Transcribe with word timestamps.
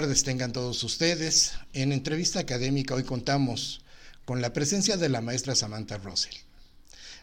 tardes 0.00 0.24
tengan 0.24 0.52
todos 0.52 0.84
ustedes. 0.84 1.52
En 1.72 1.90
entrevista 1.90 2.38
académica 2.38 2.94
hoy 2.94 3.02
contamos 3.02 3.80
con 4.26 4.42
la 4.42 4.52
presencia 4.52 4.98
de 4.98 5.08
la 5.08 5.22
maestra 5.22 5.54
Samantha 5.54 5.96
Russell. 5.96 6.34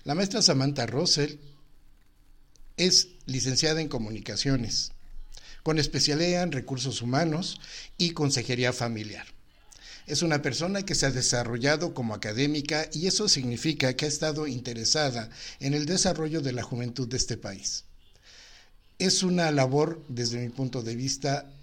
La 0.06 0.16
maestra 0.16 0.42
Samantha 0.42 0.88
Russell 0.88 1.36
es 2.76 3.10
licenciada 3.28 3.80
en 3.80 3.90
comunicaciones, 3.90 4.92
con 5.62 5.78
especialidad 5.78 6.42
en 6.42 6.52
recursos 6.52 7.04
humanos 7.04 7.62
y 8.00 8.14
consejería 8.14 8.74
familiar. 8.74 9.28
Es 10.08 10.24
una 10.24 10.42
persona 10.42 10.82
que 10.82 10.96
se 10.96 11.06
ha 11.06 11.12
desarrollado 11.12 11.94
como 11.94 12.16
académica 12.16 12.90
y 12.92 13.06
eso 13.06 13.30
significa 13.30 13.96
que 13.96 14.06
ha 14.06 14.08
estado 14.08 14.48
interesada 14.48 15.30
en 15.60 15.76
el 15.76 15.86
desarrollo 15.86 16.42
de 16.42 16.54
la 16.54 16.64
juventud 16.64 17.08
de 17.08 17.18
este 17.18 17.38
país. 17.38 17.84
Es 18.98 19.22
una 19.22 19.52
labor, 19.52 20.04
desde 20.08 20.40
mi 20.40 20.50
punto 20.50 20.82
de 20.82 20.96
vista, 20.96 21.54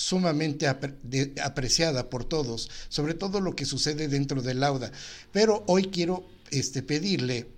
sumamente 0.00 0.66
apreciada 0.66 2.08
por 2.08 2.24
todos, 2.24 2.70
sobre 2.88 3.14
todo 3.14 3.40
lo 3.40 3.54
que 3.54 3.66
sucede 3.66 4.08
dentro 4.08 4.42
del 4.42 4.60
lauda. 4.60 4.90
Pero 5.32 5.64
hoy 5.66 5.88
quiero 5.88 6.26
este, 6.50 6.82
pedirle 6.82 7.48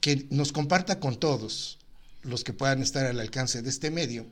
que 0.00 0.26
nos 0.30 0.52
comparta 0.52 1.00
con 1.00 1.18
todos 1.18 1.78
los 2.22 2.44
que 2.44 2.52
puedan 2.52 2.82
estar 2.82 3.06
al 3.06 3.20
alcance 3.20 3.62
de 3.62 3.70
este 3.70 3.90
medio 3.90 4.26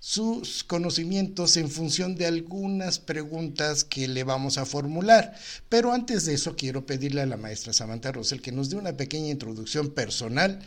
sus 0.00 0.64
conocimientos 0.64 1.56
en 1.56 1.70
función 1.70 2.14
de 2.14 2.26
algunas 2.26 2.98
preguntas 2.98 3.84
que 3.84 4.06
le 4.06 4.22
vamos 4.22 4.58
a 4.58 4.66
formular. 4.66 5.34
Pero 5.70 5.92
antes 5.92 6.26
de 6.26 6.34
eso 6.34 6.56
quiero 6.56 6.84
pedirle 6.84 7.22
a 7.22 7.26
la 7.26 7.38
maestra 7.38 7.72
Samantha 7.72 8.12
Rosel 8.12 8.42
que 8.42 8.52
nos 8.52 8.68
dé 8.68 8.76
una 8.76 8.98
pequeña 8.98 9.30
introducción 9.30 9.94
personal 9.94 10.58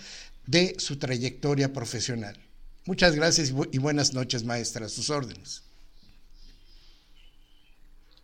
de 0.47 0.75
su 0.79 0.97
trayectoria 0.97 1.71
profesional. 1.71 2.35
Muchas 2.85 3.13
gracias 3.13 3.53
y 3.71 3.77
buenas 3.77 4.13
noches, 4.13 4.43
maestra. 4.43 4.89
sus 4.89 5.11
órdenes. 5.11 5.66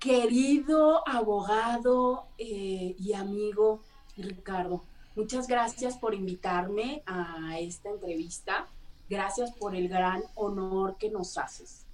Querido 0.04 1.08
abogado 1.08 2.26
eh, 2.38 2.94
y 3.00 3.14
amigo 3.14 3.80
Ricardo, 4.18 4.84
muchas 5.16 5.48
gracias 5.48 5.98
por 5.98 6.14
invitarme 6.14 7.04
a 7.06 7.58
esta 7.62 7.90
entrevista. 7.90 8.68
Gracias 9.09 9.54
por 9.54 9.78
el 9.78 9.88
gran 9.88 10.22
honor 10.36 10.98
que 10.98 11.09
nos 11.09 11.38
haces. 11.38 11.86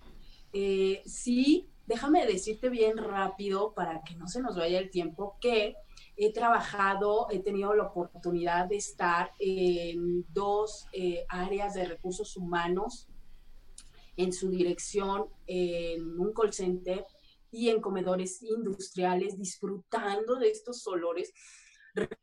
Eh, 0.54 1.04
sí, 1.06 1.68
déjame 1.86 2.26
decirte 2.26 2.70
bien 2.70 2.98
rápido 2.98 3.74
para 3.76 4.02
que 4.02 4.16
no 4.16 4.28
se 4.28 4.42
nos 4.42 4.56
vaya 4.56 4.80
el 4.80 4.90
tiempo 4.90 5.38
que 5.40 5.76
he 6.18 6.34
trabajado, 6.34 7.28
he 7.30 7.38
tenido 7.38 7.76
la 7.76 7.84
oportunidad 7.84 8.66
de 8.66 8.78
estar 8.78 9.34
en 9.38 10.26
dos 10.34 10.88
eh, 10.94 11.26
áreas 11.30 11.76
de 11.76 11.86
recursos 11.86 12.36
humanos 12.38 13.08
en 14.18 14.34
su 14.34 14.50
dirección 14.50 15.28
en 15.46 16.20
un 16.20 16.34
call 16.34 16.54
center 16.54 17.06
y 17.52 17.70
en 17.70 17.82
comedores 17.82 18.42
industriales, 18.42 19.38
disfrutando 19.38 20.36
de 20.36 20.50
estos 20.50 20.86
olores 20.88 21.34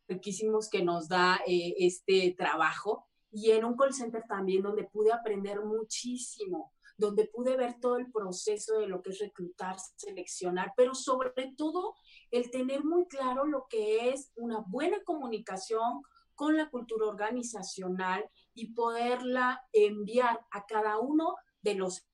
riquísimos 0.09 0.69
que 0.69 0.83
nos 0.83 1.09
da 1.09 1.41
eh, 1.47 1.75
este 1.79 2.35
trabajo. 2.37 3.07
Y 3.31 3.51
en 3.51 3.65
un 3.65 3.77
call 3.77 3.93
center 3.93 4.23
también 4.29 4.63
donde 4.63 4.85
pude 4.85 5.13
aprender 5.13 5.63
muchísimo, 5.63 6.73
donde 6.97 7.27
pude 7.27 7.57
ver 7.57 7.79
todo 7.81 7.97
el 7.97 8.11
proceso 8.11 8.79
de 8.79 8.87
lo 8.87 9.03
que 9.03 9.11
es 9.11 9.19
reclutar, 9.19 9.77
seleccionar, 9.97 10.73
pero 10.77 10.95
sobre 10.95 11.53
todo 11.57 11.95
el 12.31 12.51
tener 12.51 12.85
muy 12.85 13.07
claro 13.07 13.45
lo 13.45 13.67
que 13.69 14.11
es 14.11 14.33
una 14.37 14.65
buena 14.67 15.03
comunicación 15.05 16.03
con 16.35 16.57
la 16.57 16.71
cultura 16.71 17.07
organizacional 17.07 18.25
y 18.55 18.73
poderla 18.73 19.61
enviar 19.73 20.41
a 20.51 20.65
cada 20.67 20.99
uno 20.99 21.35
de 21.63 21.75
los 21.75 22.07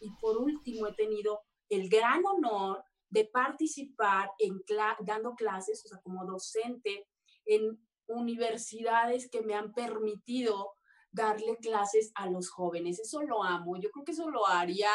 Y 0.00 0.10
por 0.20 0.38
último, 0.38 0.86
he 0.86 0.94
tenido 0.94 1.42
el 1.68 1.88
gran 1.88 2.24
honor 2.24 2.82
de 3.08 3.26
participar 3.26 4.30
en 4.38 4.60
dando 5.00 5.34
clases, 5.34 5.84
o 5.84 5.88
sea, 5.88 6.00
como 6.02 6.24
docente 6.24 7.06
en 7.44 7.78
universidades 8.06 9.28
que 9.30 9.42
me 9.42 9.54
han 9.54 9.72
permitido 9.72 10.72
darle 11.10 11.56
clases 11.58 12.10
a 12.14 12.28
los 12.28 12.50
jóvenes. 12.50 12.98
Eso 12.98 13.22
lo 13.22 13.44
amo. 13.44 13.76
Yo 13.76 13.90
creo 13.90 14.04
que 14.04 14.12
eso 14.12 14.28
lo 14.30 14.46
haría 14.46 14.90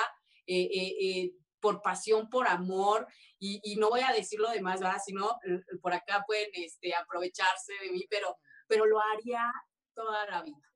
eh, 0.46 0.64
eh, 0.64 0.96
eh, 1.00 1.32
por 1.62 1.82
pasión, 1.82 2.30
por 2.30 2.48
amor, 2.48 3.08
y, 3.38 3.76
no 3.78 3.90
voy 3.90 4.02
a 4.02 4.14
decir 4.14 4.40
lo 4.40 4.50
demás, 4.50 4.80
¿verdad? 4.80 5.00
Sino 5.06 5.30
por 5.82 5.94
acá 5.94 6.24
pueden 6.26 6.50
este, 6.54 6.94
aprovecharse 6.96 7.74
de 7.82 7.92
mí, 7.92 8.06
pero, 8.10 8.38
pero 8.68 8.86
lo 8.86 9.00
haría 9.00 9.52
toda 9.94 10.26
la 10.26 10.42
vida. 10.42 10.69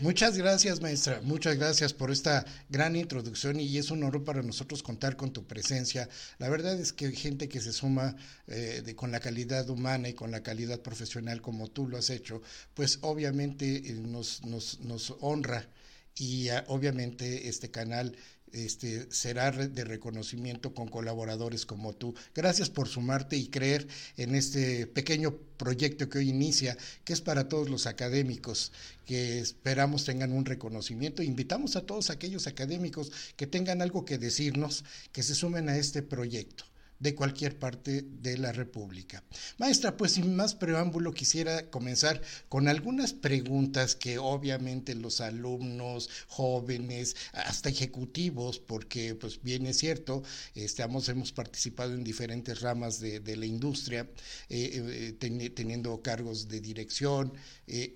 Muchas 0.00 0.38
gracias, 0.38 0.80
maestra. 0.80 1.20
Muchas 1.24 1.56
gracias 1.56 1.92
por 1.92 2.12
esta 2.12 2.44
gran 2.68 2.94
introducción 2.94 3.58
y 3.58 3.78
es 3.78 3.90
un 3.90 4.04
honor 4.04 4.22
para 4.22 4.42
nosotros 4.42 4.80
contar 4.80 5.16
con 5.16 5.32
tu 5.32 5.44
presencia. 5.44 6.08
La 6.38 6.48
verdad 6.48 6.78
es 6.78 6.92
que 6.92 7.10
gente 7.10 7.48
que 7.48 7.60
se 7.60 7.72
suma 7.72 8.14
eh, 8.46 8.94
con 8.94 9.10
la 9.10 9.18
calidad 9.18 9.68
humana 9.68 10.08
y 10.08 10.14
con 10.14 10.30
la 10.30 10.44
calidad 10.44 10.82
profesional 10.82 11.42
como 11.42 11.66
tú 11.66 11.88
lo 11.88 11.98
has 11.98 12.10
hecho, 12.10 12.42
pues 12.74 13.00
obviamente 13.02 13.76
eh, 13.76 13.94
nos 13.94 15.16
honra 15.20 15.68
y 16.14 16.48
ah, 16.48 16.64
obviamente 16.68 17.48
este 17.48 17.70
canal 17.70 18.16
este, 18.52 19.10
será 19.10 19.50
de 19.50 19.84
reconocimiento 19.84 20.74
con 20.74 20.88
colaboradores 20.88 21.66
como 21.66 21.94
tú. 21.94 22.14
Gracias 22.34 22.70
por 22.70 22.88
sumarte 22.88 23.36
y 23.36 23.48
creer 23.48 23.86
en 24.16 24.34
este 24.34 24.86
pequeño 24.86 25.36
proyecto 25.56 26.08
que 26.08 26.18
hoy 26.18 26.30
inicia, 26.30 26.76
que 27.04 27.12
es 27.12 27.20
para 27.20 27.48
todos 27.48 27.68
los 27.68 27.86
académicos, 27.86 28.72
que 29.04 29.38
esperamos 29.38 30.04
tengan 30.04 30.32
un 30.32 30.44
reconocimiento. 30.44 31.22
Invitamos 31.22 31.76
a 31.76 31.86
todos 31.86 32.10
aquellos 32.10 32.46
académicos 32.46 33.12
que 33.36 33.46
tengan 33.46 33.82
algo 33.82 34.04
que 34.04 34.18
decirnos, 34.18 34.84
que 35.12 35.22
se 35.22 35.34
sumen 35.34 35.68
a 35.68 35.76
este 35.76 36.02
proyecto 36.02 36.64
de 36.98 37.14
cualquier 37.14 37.58
parte 37.58 38.02
de 38.02 38.38
la 38.38 38.52
República. 38.52 39.22
Maestra, 39.58 39.96
pues 39.96 40.12
sin 40.12 40.34
más 40.34 40.54
preámbulo 40.54 41.12
quisiera 41.12 41.70
comenzar 41.70 42.20
con 42.48 42.68
algunas 42.68 43.12
preguntas 43.12 43.94
que 43.94 44.18
obviamente 44.18 44.94
los 44.94 45.20
alumnos, 45.20 46.10
jóvenes, 46.26 47.16
hasta 47.32 47.68
ejecutivos, 47.68 48.58
porque 48.58 49.14
pues 49.14 49.42
bien 49.42 49.66
es 49.66 49.78
cierto, 49.78 50.22
estamos, 50.54 51.08
hemos 51.08 51.32
participado 51.32 51.94
en 51.94 52.04
diferentes 52.04 52.60
ramas 52.60 53.00
de, 53.00 53.36
la 53.36 53.46
industria, 53.46 54.08
eh, 54.48 55.14
eh, 55.20 55.50
teniendo 55.50 56.02
cargos 56.02 56.48
de 56.48 56.60
dirección, 56.60 57.32
eh, 57.66 57.94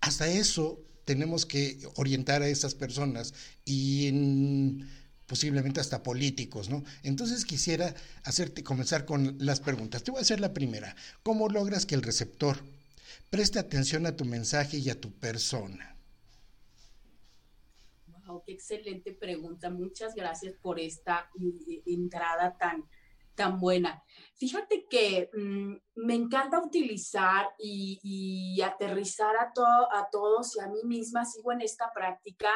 hasta 0.00 0.28
eso 0.28 0.82
tenemos 1.04 1.44
que 1.44 1.80
orientar 1.96 2.42
a 2.42 2.48
esas 2.48 2.74
personas 2.74 3.34
y 3.64 4.06
en 4.06 4.88
posiblemente 5.30 5.78
hasta 5.78 6.02
políticos, 6.02 6.70
¿no? 6.70 6.82
Entonces 7.04 7.44
quisiera 7.44 7.94
hacerte 8.24 8.64
comenzar 8.64 9.04
con 9.04 9.36
las 9.38 9.60
preguntas. 9.60 10.02
Te 10.02 10.10
voy 10.10 10.18
a 10.18 10.22
hacer 10.22 10.40
la 10.40 10.52
primera. 10.52 10.96
¿Cómo 11.22 11.48
logras 11.48 11.86
que 11.86 11.94
el 11.94 12.02
receptor 12.02 12.56
preste 13.30 13.60
atención 13.60 14.06
a 14.06 14.16
tu 14.16 14.24
mensaje 14.24 14.78
y 14.78 14.90
a 14.90 15.00
tu 15.00 15.12
persona? 15.12 15.96
Wow, 18.08 18.42
qué 18.44 18.54
excelente 18.54 19.12
pregunta. 19.12 19.70
Muchas 19.70 20.16
gracias 20.16 20.56
por 20.60 20.80
esta 20.80 21.30
eh, 21.40 21.80
entrada 21.86 22.56
tan, 22.58 22.82
tan 23.36 23.60
buena. 23.60 24.02
Fíjate 24.34 24.86
que 24.90 25.30
mm, 25.32 25.74
me 26.06 26.14
encanta 26.16 26.60
utilizar 26.60 27.46
y, 27.56 28.60
aterrizar 28.62 29.36
a, 29.36 29.52
a 29.96 30.08
todos 30.10 30.56
y 30.56 30.60
a 30.60 30.66
mí 30.66 30.80
misma 30.82 31.24
sigo 31.24 31.52
en 31.52 31.60
esta 31.60 31.92
práctica 31.94 32.50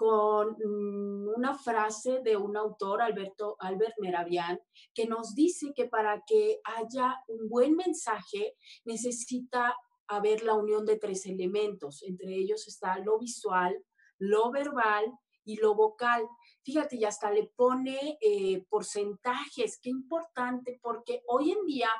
con 0.00 0.56
mm, 0.56 1.28
una 1.36 1.52
frase 1.52 2.20
de 2.24 2.34
un 2.34 2.56
autor, 2.56 3.02
Alberto, 3.02 3.56
Albert 3.58 3.96
Meravian, 3.98 4.58
que 4.94 5.04
nos 5.04 5.34
dice 5.34 5.74
que 5.76 5.88
para 5.88 6.22
que 6.26 6.58
haya 6.64 7.22
un 7.28 7.50
buen 7.50 7.76
mensaje 7.76 8.56
necesita 8.86 9.76
haber 10.08 10.42
la 10.42 10.54
unión 10.54 10.86
de 10.86 10.96
tres 10.96 11.26
elementos. 11.26 12.02
Entre 12.02 12.34
ellos 12.34 12.66
está 12.66 12.98
lo 13.00 13.18
visual, 13.18 13.76
lo 14.18 14.50
verbal 14.50 15.04
y 15.44 15.56
lo 15.56 15.74
vocal. 15.74 16.26
Fíjate, 16.62 16.96
y 16.96 17.04
hasta 17.04 17.30
le 17.30 17.52
pone 17.54 18.16
eh, 18.22 18.64
porcentajes. 18.70 19.78
Qué 19.82 19.90
importante, 19.90 20.80
porque 20.82 21.22
hoy 21.26 21.50
en 21.50 21.66
día 21.66 21.90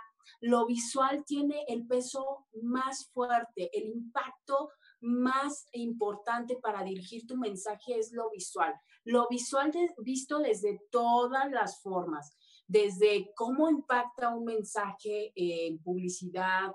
lo 0.41 0.64
visual 0.64 1.23
tiene 1.26 1.67
el 1.69 1.87
peso 1.87 2.47
más 2.62 3.11
fuerte, 3.12 3.69
el 3.75 3.91
impacto 3.91 4.70
más 5.00 5.67
importante 5.73 6.56
para 6.56 6.82
dirigir 6.82 7.26
tu 7.26 7.37
mensaje 7.37 7.99
es 7.99 8.12
lo 8.12 8.31
visual. 8.31 8.75
Lo 9.05 9.26
visual 9.29 9.73
visto 9.99 10.38
desde 10.38 10.81
todas 10.91 11.50
las 11.50 11.81
formas, 11.82 12.37
desde 12.67 13.32
cómo 13.35 13.69
impacta 13.69 14.35
un 14.35 14.44
mensaje 14.44 15.32
en 15.35 15.79
publicidad, 15.79 16.70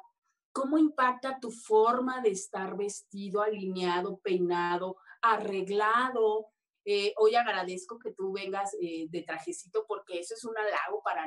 cómo 0.52 0.78
impacta 0.78 1.40
tu 1.40 1.52
forma 1.52 2.22
de 2.22 2.30
estar 2.30 2.78
vestido, 2.78 3.42
alineado, 3.42 4.18
peinado, 4.20 4.96
arreglado. 5.22 6.48
Eh, 6.86 7.14
hoy 7.18 7.36
agradezco 7.36 8.00
que 8.00 8.14
tú 8.14 8.32
vengas 8.32 8.74
eh, 8.82 9.08
de 9.10 9.22
trajecito 9.24 9.86
porque 9.88 10.20
eso 10.20 10.34
es 10.34 10.46
un 10.46 10.58
halago 10.58 11.02
para, 11.04 11.26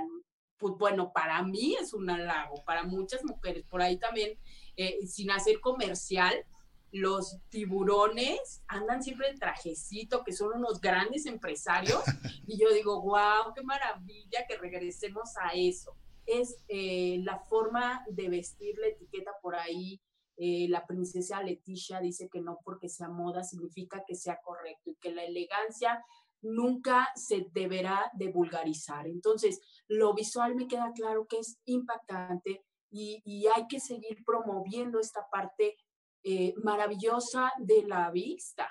pues 0.56 0.74
bueno, 0.78 1.12
para 1.12 1.42
mí 1.42 1.76
es 1.78 1.92
un 1.92 2.08
halago, 2.08 2.64
para 2.64 2.84
muchas 2.84 3.22
mujeres. 3.24 3.66
Por 3.68 3.82
ahí 3.82 3.98
también, 3.98 4.38
eh, 4.76 5.06
sin 5.06 5.30
hacer 5.30 5.60
comercial, 5.60 6.44
los 6.92 7.38
tiburones 7.50 8.62
andan 8.66 9.02
siempre 9.02 9.28
en 9.28 9.38
trajecito, 9.38 10.24
que 10.24 10.32
son 10.32 10.56
unos 10.56 10.80
grandes 10.80 11.26
empresarios, 11.26 12.02
y 12.46 12.58
yo 12.58 12.72
digo, 12.72 13.02
wow, 13.02 13.52
qué 13.54 13.62
maravilla 13.62 14.46
que 14.48 14.56
regresemos 14.56 15.36
a 15.36 15.50
eso. 15.54 15.94
Es 16.26 16.62
eh, 16.68 17.20
la 17.22 17.38
forma 17.38 18.04
de 18.10 18.28
vestir 18.28 18.76
la 18.78 18.88
etiqueta 18.88 19.32
por 19.42 19.54
ahí. 19.54 20.00
Eh, 20.36 20.66
la 20.68 20.86
princesa 20.86 21.42
Leticia 21.42 22.00
dice 22.00 22.28
que 22.32 22.40
no 22.40 22.58
porque 22.64 22.88
sea 22.88 23.08
moda 23.08 23.42
significa 23.42 24.04
que 24.06 24.14
sea 24.14 24.38
correcto 24.44 24.90
y 24.90 24.96
que 24.96 25.12
la 25.12 25.24
elegancia 25.24 26.04
nunca 26.42 27.08
se 27.16 27.48
deberá 27.52 28.10
de 28.14 28.30
vulgarizar. 28.30 29.08
Entonces, 29.08 29.60
lo 29.88 30.14
visual 30.14 30.54
me 30.54 30.68
queda 30.68 30.92
claro 30.94 31.26
que 31.26 31.38
es 31.38 31.58
impactante 31.64 32.62
y, 32.90 33.20
y 33.24 33.48
hay 33.48 33.66
que 33.66 33.80
seguir 33.80 34.22
promoviendo 34.24 35.00
esta 35.00 35.26
parte 35.30 35.76
eh, 36.22 36.54
maravillosa 36.62 37.52
de 37.58 37.82
la 37.82 38.10
vista. 38.10 38.68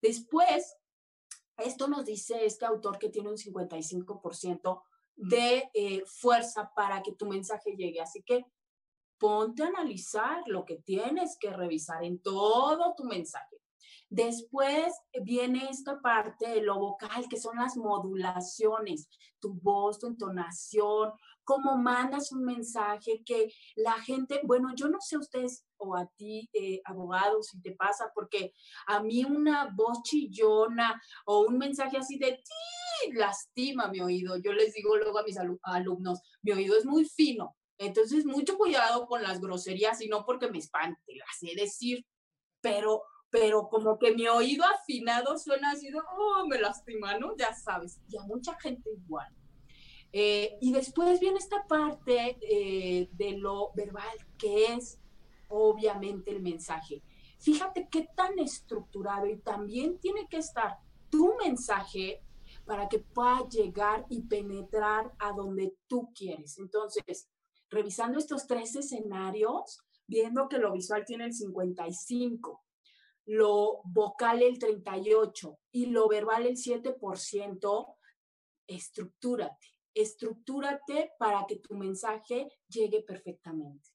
Después, 0.00 0.76
esto 1.56 1.88
nos 1.88 2.04
dice 2.04 2.44
este 2.44 2.66
autor 2.66 2.98
que 2.98 3.08
tiene 3.08 3.30
un 3.30 3.36
55% 3.36 4.82
de 5.14 5.70
eh, 5.74 6.02
fuerza 6.06 6.72
para 6.74 7.02
que 7.02 7.12
tu 7.12 7.26
mensaje 7.26 7.76
llegue. 7.76 8.00
Así 8.00 8.22
que 8.22 8.44
ponte 9.18 9.62
a 9.62 9.68
analizar 9.68 10.42
lo 10.46 10.64
que 10.64 10.76
tienes 10.76 11.36
que 11.38 11.50
revisar 11.50 12.02
en 12.04 12.20
todo 12.20 12.94
tu 12.96 13.04
mensaje. 13.04 13.51
Después 14.12 14.92
viene 15.22 15.70
esta 15.70 15.98
parte 16.02 16.46
de 16.46 16.60
lo 16.60 16.78
vocal, 16.78 17.26
que 17.30 17.40
son 17.40 17.56
las 17.56 17.78
modulaciones, 17.78 19.08
tu 19.40 19.54
voz, 19.54 19.98
tu 19.98 20.06
entonación, 20.06 21.12
cómo 21.44 21.78
mandas 21.78 22.30
un 22.30 22.44
mensaje 22.44 23.22
que 23.24 23.50
la 23.74 23.94
gente, 23.94 24.42
bueno, 24.44 24.68
yo 24.76 24.90
no 24.90 25.00
sé 25.00 25.16
ustedes 25.16 25.64
o 25.78 25.96
a 25.96 26.06
ti, 26.18 26.50
eh, 26.52 26.82
abogado, 26.84 27.42
si 27.42 27.58
te 27.62 27.72
pasa, 27.72 28.12
porque 28.14 28.52
a 28.86 29.02
mí 29.02 29.24
una 29.24 29.72
voz 29.74 30.02
chillona 30.02 31.00
o 31.24 31.46
un 31.46 31.56
mensaje 31.56 31.96
así 31.96 32.18
de 32.18 32.32
ti 32.32 33.12
lastima 33.14 33.88
mi 33.88 34.00
oído. 34.00 34.36
Yo 34.36 34.52
les 34.52 34.74
digo 34.74 34.94
luego 34.98 35.20
a 35.20 35.24
mis 35.24 35.38
alumnos, 35.62 36.20
mi 36.42 36.52
oído 36.52 36.76
es 36.76 36.84
muy 36.84 37.06
fino, 37.06 37.56
entonces 37.78 38.26
mucho 38.26 38.58
cuidado 38.58 39.06
con 39.06 39.22
las 39.22 39.40
groserías 39.40 40.02
y 40.02 40.08
no 40.08 40.26
porque 40.26 40.50
me 40.50 40.58
espante, 40.58 41.00
las 41.16 41.38
sé 41.38 41.54
decir, 41.56 42.04
pero 42.60 43.04
pero 43.32 43.70
como 43.70 43.98
que 43.98 44.14
mi 44.14 44.28
oído 44.28 44.62
afinado 44.66 45.38
suena 45.38 45.70
así 45.70 45.90
de, 45.90 45.98
oh, 45.98 46.46
me 46.46 46.60
lastima, 46.60 47.18
¿no? 47.18 47.34
Ya 47.34 47.54
sabes, 47.54 47.98
y 48.10 48.18
a 48.18 48.22
mucha 48.24 48.54
gente 48.60 48.90
igual. 48.92 49.34
Eh, 50.12 50.58
y 50.60 50.70
después 50.70 51.18
viene 51.18 51.38
esta 51.38 51.66
parte 51.66 52.36
eh, 52.42 53.08
de 53.12 53.38
lo 53.38 53.72
verbal, 53.74 54.18
que 54.36 54.74
es 54.74 55.00
obviamente 55.48 56.30
el 56.30 56.42
mensaje. 56.42 57.02
Fíjate 57.38 57.88
qué 57.90 58.06
tan 58.14 58.38
estructurado 58.38 59.26
y 59.26 59.38
también 59.38 59.98
tiene 59.98 60.28
que 60.28 60.36
estar 60.36 60.76
tu 61.08 61.34
mensaje 61.42 62.22
para 62.66 62.86
que 62.90 62.98
pueda 62.98 63.48
llegar 63.48 64.04
y 64.10 64.20
penetrar 64.20 65.10
a 65.18 65.32
donde 65.32 65.74
tú 65.88 66.12
quieres. 66.14 66.58
Entonces, 66.58 67.30
revisando 67.70 68.18
estos 68.18 68.46
tres 68.46 68.76
escenarios, 68.76 69.80
viendo 70.06 70.50
que 70.50 70.58
lo 70.58 70.70
visual 70.70 71.06
tiene 71.06 71.24
el 71.24 71.32
55, 71.32 72.61
lo 73.26 73.80
vocal 73.84 74.42
el 74.42 74.58
38% 74.58 75.58
y 75.72 75.86
lo 75.86 76.08
verbal 76.08 76.46
el 76.46 76.56
7%, 76.56 77.96
estructúrate, 78.66 79.66
estructúrate 79.94 81.12
para 81.18 81.46
que 81.46 81.56
tu 81.56 81.74
mensaje 81.74 82.48
llegue 82.68 83.02
perfectamente. 83.02 83.90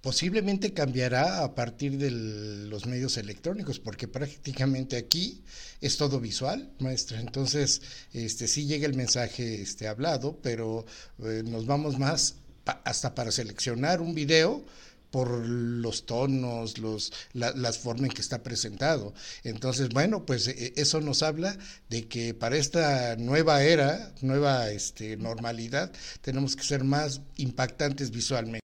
Posiblemente 0.00 0.74
cambiará 0.74 1.44
a 1.44 1.54
partir 1.54 1.96
de 1.96 2.10
los 2.10 2.86
medios 2.86 3.16
electrónicos, 3.16 3.78
porque 3.78 4.08
prácticamente 4.08 4.96
aquí 4.96 5.44
es 5.80 5.96
todo 5.96 6.20
visual, 6.20 6.72
maestra. 6.80 7.20
Entonces, 7.20 7.82
este 8.12 8.48
sí 8.48 8.66
llega 8.66 8.86
el 8.86 8.94
mensaje 8.94 9.62
este, 9.62 9.86
hablado, 9.86 10.38
pero 10.42 10.84
eh, 11.20 11.42
nos 11.44 11.66
vamos 11.66 11.98
más 11.98 12.36
hasta 12.84 13.14
para 13.14 13.30
seleccionar 13.30 14.00
un 14.00 14.14
video 14.14 14.64
por 15.12 15.46
los 15.46 16.06
tonos, 16.06 16.78
los, 16.78 17.12
las 17.34 17.78
formas 17.78 18.06
en 18.06 18.16
que 18.16 18.22
está 18.22 18.42
presentado. 18.42 19.14
Entonces, 19.44 19.90
bueno, 19.90 20.26
pues 20.26 20.48
e, 20.48 20.72
eso 20.76 21.00
nos 21.00 21.22
habla 21.22 21.56
de 21.88 22.08
que 22.08 22.34
para 22.34 22.56
esta 22.56 23.14
nueva 23.16 23.62
era, 23.62 24.12
nueva 24.22 24.70
este, 24.70 25.16
normalidad, 25.16 25.92
tenemos 26.22 26.56
que 26.56 26.64
ser 26.64 26.82
más 26.82 27.20
impactantes 27.36 28.10
visualmente. 28.10 28.66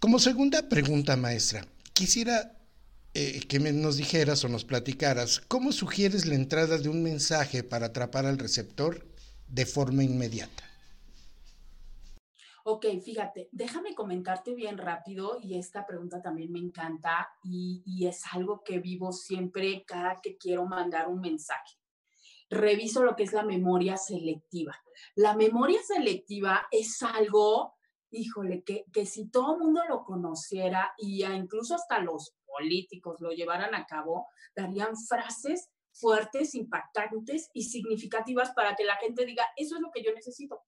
Como 0.00 0.18
segunda 0.18 0.68
pregunta, 0.68 1.16
maestra, 1.16 1.64
quisiera 1.92 2.58
eh, 3.14 3.40
que 3.46 3.60
nos 3.60 3.96
dijeras 3.96 4.44
o 4.44 4.48
nos 4.48 4.64
platicaras 4.64 5.40
cómo 5.46 5.70
sugieres 5.70 6.26
la 6.26 6.34
entrada 6.34 6.78
de 6.78 6.88
un 6.88 7.02
mensaje 7.02 7.62
para 7.62 7.86
atrapar 7.86 8.26
al 8.26 8.38
receptor 8.38 9.06
de 9.46 9.66
forma 9.66 10.02
inmediata. 10.02 10.71
Ok, 12.64 12.86
fíjate, 13.04 13.48
déjame 13.50 13.92
comentarte 13.92 14.54
bien 14.54 14.78
rápido 14.78 15.38
y 15.42 15.58
esta 15.58 15.84
pregunta 15.84 16.22
también 16.22 16.52
me 16.52 16.60
encanta 16.60 17.28
y, 17.42 18.06
es 18.06 18.22
algo 18.32 18.62
que 18.62 18.78
vivo 18.78 19.12
siempre 19.12 19.84
cada 19.84 20.20
que 20.20 20.36
quiero 20.36 20.64
mandar 20.66 21.08
un 21.08 21.20
mensaje. 21.20 21.76
Reviso 22.48 23.02
lo 23.02 23.16
que 23.16 23.24
es 23.24 23.32
la 23.32 23.42
memoria 23.42 23.96
selectiva. 23.96 24.76
La 25.16 25.34
memoria 25.34 25.80
selectiva 25.82 26.68
es 26.70 27.02
algo, 27.02 27.74
híjole, 28.10 28.62
que, 28.62 28.84
que 28.92 29.06
si 29.06 29.28
todo 29.28 29.54
el 29.54 29.60
mundo 29.60 29.82
lo 29.88 30.04
conociera 30.04 30.92
y 30.98 31.24
incluso 31.24 31.74
hasta 31.74 31.98
los 31.98 32.36
políticos 32.46 33.20
lo 33.20 33.30
llevaran 33.32 33.74
a 33.74 33.86
cabo, 33.86 34.28
darían 34.54 34.96
frases 34.96 35.70
fuertes, 35.92 36.54
impactantes 36.54 37.50
y 37.54 37.64
significativas 37.64 38.52
para 38.52 38.76
que 38.76 38.84
la 38.84 38.96
gente 38.96 39.26
diga, 39.26 39.44
eso 39.56 39.76
es 39.76 39.80
lo 39.80 39.90
que 39.90 40.02
yo 40.02 40.12
necesito 40.14 40.62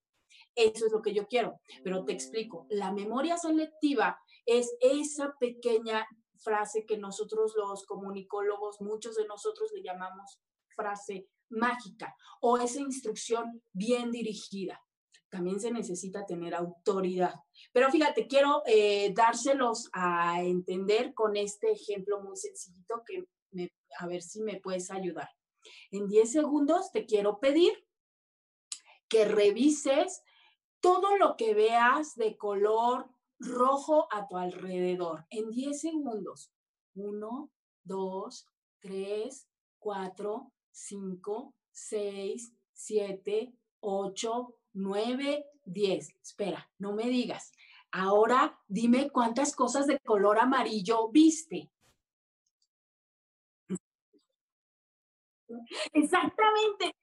eso 0.54 0.86
es 0.86 0.92
lo 0.92 1.02
que 1.02 1.14
yo 1.14 1.26
quiero. 1.26 1.60
Pero 1.82 2.04
te 2.04 2.12
explico, 2.12 2.66
la 2.70 2.92
memoria 2.92 3.36
selectiva 3.36 4.18
es 4.46 4.74
esa 4.80 5.34
pequeña 5.38 6.06
frase 6.38 6.84
que 6.86 6.98
nosotros 6.98 7.54
los 7.56 7.84
comunicólogos, 7.86 8.80
muchos 8.80 9.16
de 9.16 9.26
nosotros 9.26 9.70
le 9.74 9.82
llamamos 9.82 10.38
frase 10.76 11.28
mágica 11.48 12.14
o 12.40 12.58
esa 12.58 12.80
instrucción 12.80 13.62
bien 13.72 14.10
dirigida. 14.10 14.80
También 15.30 15.58
se 15.58 15.72
necesita 15.72 16.26
tener 16.26 16.54
autoridad. 16.54 17.34
Pero 17.72 17.90
fíjate, 17.90 18.28
quiero 18.28 18.62
eh, 18.66 19.12
dárselos 19.14 19.88
a 19.92 20.42
entender 20.42 21.12
con 21.12 21.36
este 21.36 21.72
ejemplo 21.72 22.20
muy 22.22 22.36
sencillito 22.36 23.02
que 23.04 23.24
a 23.98 24.06
ver 24.06 24.22
si 24.22 24.42
me 24.42 24.60
puedes 24.60 24.90
ayudar. 24.90 25.28
En 25.90 26.06
10 26.06 26.30
segundos 26.30 26.90
te 26.92 27.06
quiero 27.06 27.40
pedir 27.40 27.72
que 29.08 29.24
revises 29.24 30.22
todo 30.84 31.16
lo 31.16 31.34
que 31.38 31.54
veas 31.54 32.14
de 32.14 32.36
color 32.36 33.08
rojo 33.38 34.06
a 34.12 34.28
tu 34.28 34.36
alrededor 34.36 35.24
en 35.30 35.50
10 35.50 35.80
segundos. 35.80 36.52
1, 36.94 37.50
2, 37.84 38.46
3, 38.80 39.48
4, 39.78 40.52
5, 40.70 41.54
6, 41.70 42.52
7, 42.74 43.54
8, 43.80 44.54
9, 44.74 45.46
10. 45.64 46.16
Espera, 46.22 46.70
no 46.78 46.92
me 46.92 47.04
digas. 47.04 47.50
Ahora 47.90 48.60
dime 48.68 49.08
cuántas 49.10 49.56
cosas 49.56 49.86
de 49.86 49.98
color 50.00 50.38
amarillo 50.38 51.08
viste. 51.08 51.70
Exactamente. 55.94 56.94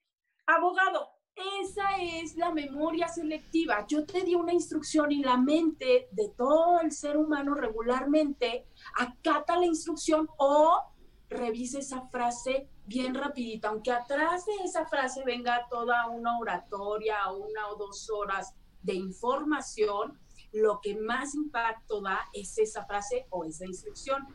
Abogado, 0.46 1.11
esa 1.36 1.96
es 2.02 2.36
la 2.36 2.52
memoria 2.52 3.08
selectiva. 3.08 3.86
Yo 3.88 4.06
te 4.06 4.24
di 4.24 4.36
una 4.36 4.54
instrucción 4.54 5.12
y 5.12 5.24
la 5.24 5.38
mente 5.38 6.08
de 6.12 6.30
todo 6.30 6.80
el 6.82 6.92
ser 6.92 7.18
humano 7.18 7.54
regularmente 7.54 8.66
acata 8.98 9.58
la 9.58 9.66
instrucción 9.66 10.28
o 10.38 10.82
revise 11.30 11.80
esa 11.80 12.02
frase 12.10 12.68
bien 12.86 13.16
rapidita, 13.16 13.70
aunque 13.70 13.92
atrás 13.92 14.46
de 14.46 14.54
esa 14.66 14.86
frase 14.86 15.24
venga 15.24 15.66
toda 15.70 16.08
una 16.08 16.38
oratoria 16.38 17.32
una 17.32 17.70
o 17.70 17.76
dos 17.76 18.10
horas 18.10 18.54
de 18.82 18.96
información, 18.96 20.20
lo 20.52 20.82
que 20.82 20.96
más 20.96 21.34
impacto 21.36 22.02
da 22.02 22.20
es 22.34 22.58
esa 22.58 22.86
frase 22.86 23.28
o 23.30 23.46
esa 23.46 23.66
instrucción. 23.66 24.28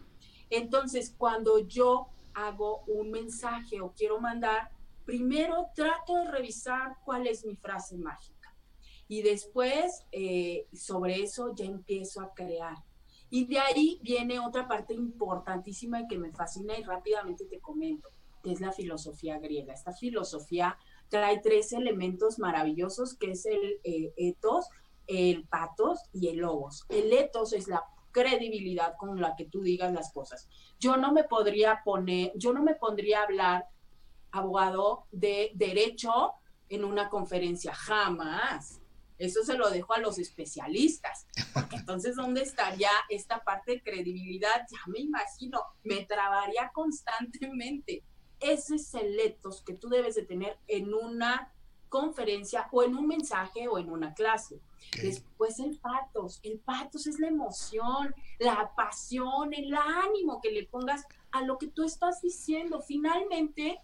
Entonces, 0.49 1.15
cuando 1.19 1.59
yo 1.59 2.07
hago 2.33 2.85
un 2.87 3.11
mensaje 3.11 3.81
o 3.81 3.93
quiero 3.93 4.21
mandar, 4.21 4.71
primero 5.07 5.69
trato 5.75 6.17
de 6.17 6.31
revisar 6.31 6.97
cuál 7.05 7.27
es 7.27 7.47
mi 7.47 7.57
frase 7.57 7.97
mágica 7.97 8.55
y 9.09 9.23
después 9.23 10.05
eh, 10.13 10.67
sobre 10.73 11.23
eso 11.23 11.55
ya 11.55 11.65
empiezo 11.65 12.21
a 12.21 12.35
crear. 12.35 12.77
Y 13.31 13.47
de 13.47 13.59
ahí 13.59 14.01
viene 14.03 14.39
otra 14.39 14.69
parte 14.69 14.95
importantísima 14.95 16.01
y 16.01 16.09
que 16.09 16.19
me 16.19 16.33
fascina 16.33 16.79
y 16.79 16.83
rápidamente 16.83 17.45
te 17.47 17.61
comento, 17.61 18.09
que 18.43 18.53
es 18.53 18.61
la 18.61 18.73
filosofía 18.73 19.39
griega. 19.39 19.73
Esta 19.73 19.93
filosofía 19.93 20.77
trae 21.09 21.41
tres 21.41 21.73
elementos 21.73 22.39
maravillosos, 22.39 23.15
que 23.17 23.33
es 23.33 23.47
el 23.47 23.81
eh, 23.85 24.13
etos, 24.17 24.69
el 25.07 25.47
patos 25.47 26.01
y 26.13 26.29
el 26.29 26.39
logos. 26.39 26.85
El 26.89 27.13
etos 27.13 27.53
es 27.53 27.69
la 27.69 27.85
credibilidad 28.13 28.95
con 28.97 29.21
la 29.21 29.37
que 29.37 29.45
tú 29.45 29.61
digas 29.61 29.93
las 29.93 30.13
cosas. 30.13 30.49
Yo 30.81 30.97
no 30.97 31.13
me 31.13 31.25
podría 31.25 31.83
poner, 31.85 32.33
yo 32.35 32.53
no 32.53 32.63
me 32.63 32.75
pondría 32.75 33.23
hablar, 33.23 33.67
abogado, 34.37 35.07
de 35.11 35.51
derecho 35.55 36.33
en 36.69 36.85
una 36.85 37.09
conferencia, 37.09 37.75
jamás. 37.75 38.81
Eso 39.19 39.43
se 39.45 39.57
lo 39.57 39.71
dejo 39.71 39.95
a 39.95 39.99
los 39.99 40.19
especialistas. 40.19 41.27
entonces, 41.73 42.17
¿dónde 42.17 42.43
estaría 42.43 42.91
esta 43.09 43.43
parte 43.43 43.73
de 43.73 43.83
credibilidad? 43.83 44.67
Ya 44.71 44.79
me 44.87 45.01
imagino, 45.01 45.61
me 45.85 46.05
trabaría 46.05 46.71
constantemente. 46.73 48.03
Esos 48.39 48.83
selectos 48.83 49.63
que 49.63 49.75
tú 49.75 49.89
debes 49.89 50.15
de 50.15 50.25
tener 50.25 50.59
en 50.69 50.93
una 50.93 51.53
conferencia 51.89 52.69
o 52.73 52.83
en 52.83 52.95
un 52.95 53.07
mensaje 53.07 53.69
o 53.69 53.79
en 53.79 53.91
una 53.91 54.13
clase. 54.13 54.61
Después 55.01 55.59
el 55.59 55.79
patos. 55.79 56.41
El 56.43 56.59
patos 56.59 57.07
es 57.07 57.19
la 57.19 57.29
emoción, 57.29 58.15
la 58.39 58.73
pasión, 58.77 59.55
el 59.55 59.75
ánimo 59.75 60.41
que 60.43 60.51
le 60.51 60.67
pongas 60.67 61.07
a 61.33 61.43
lo 61.43 61.57
que 61.57 61.69
tú 61.69 61.85
estás 61.85 62.21
diciendo. 62.21 62.83
Finalmente, 62.83 63.81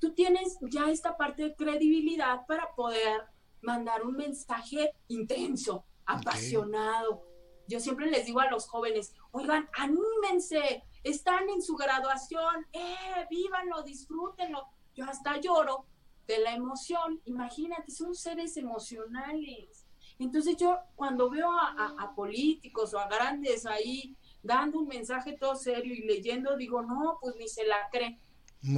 tú 0.00 0.12
tienes 0.14 0.58
ya 0.62 0.90
esta 0.90 1.16
parte 1.16 1.42
de 1.44 1.54
credibilidad 1.54 2.46
para 2.46 2.74
poder 2.74 3.22
mandar 3.60 4.04
un 4.04 4.16
mensaje 4.16 4.92
intenso, 5.08 5.84
apasionado. 6.06 7.22
Yo 7.68 7.78
siempre 7.78 8.10
les 8.10 8.26
digo 8.26 8.40
a 8.40 8.50
los 8.50 8.66
jóvenes, 8.66 9.14
oigan, 9.30 9.68
anímense, 9.74 10.82
están 11.04 11.48
en 11.50 11.62
su 11.62 11.76
graduación, 11.76 12.66
eh, 12.72 13.26
vívanlo, 13.30 13.82
disfrútenlo. 13.82 14.66
Yo 14.94 15.04
hasta 15.04 15.38
lloro 15.38 15.86
de 16.26 16.38
la 16.38 16.54
emoción. 16.54 17.20
Imagínate, 17.26 17.92
son 17.92 18.14
seres 18.14 18.56
emocionales. 18.56 19.86
Entonces 20.18 20.56
yo 20.56 20.78
cuando 20.96 21.30
veo 21.30 21.50
a, 21.50 22.12
políticos 22.14 22.92
o 22.92 22.98
a 22.98 23.08
grandes 23.08 23.64
ahí 23.64 24.16
dando 24.42 24.80
un 24.80 24.88
mensaje 24.88 25.32
todo 25.32 25.54
serio 25.54 25.94
y 25.94 26.02
leyendo, 26.02 26.56
digo, 26.56 26.82
no, 26.82 27.18
pues 27.20 27.36
ni 27.36 27.48
se 27.48 27.64
la 27.64 27.88
cree. 27.90 28.18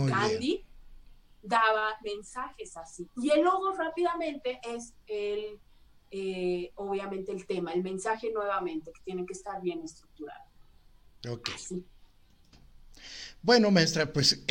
Candy 0.09 0.64
daba 1.42 1.96
mensajes 2.02 2.76
así. 2.76 3.08
Y 3.16 3.30
el 3.30 3.42
logo 3.42 3.72
rápidamente 3.72 4.61
es 4.64 4.94
el, 5.06 5.58
eh, 6.11 6.70
obviamente 6.76 7.32
el 7.32 7.46
tema, 7.46 7.72
el 7.72 7.82
mensaje 7.82 8.30
nuevamente, 8.32 8.92
que 8.92 9.00
tiene 9.04 9.26
que 9.26 9.32
estar 9.32 9.61
bien 9.61 9.82
estructurado. 9.82 10.44
Ok. 11.28 11.50
Bueno, 13.42 13.70
maestra, 13.70 14.12
pues 14.12 14.44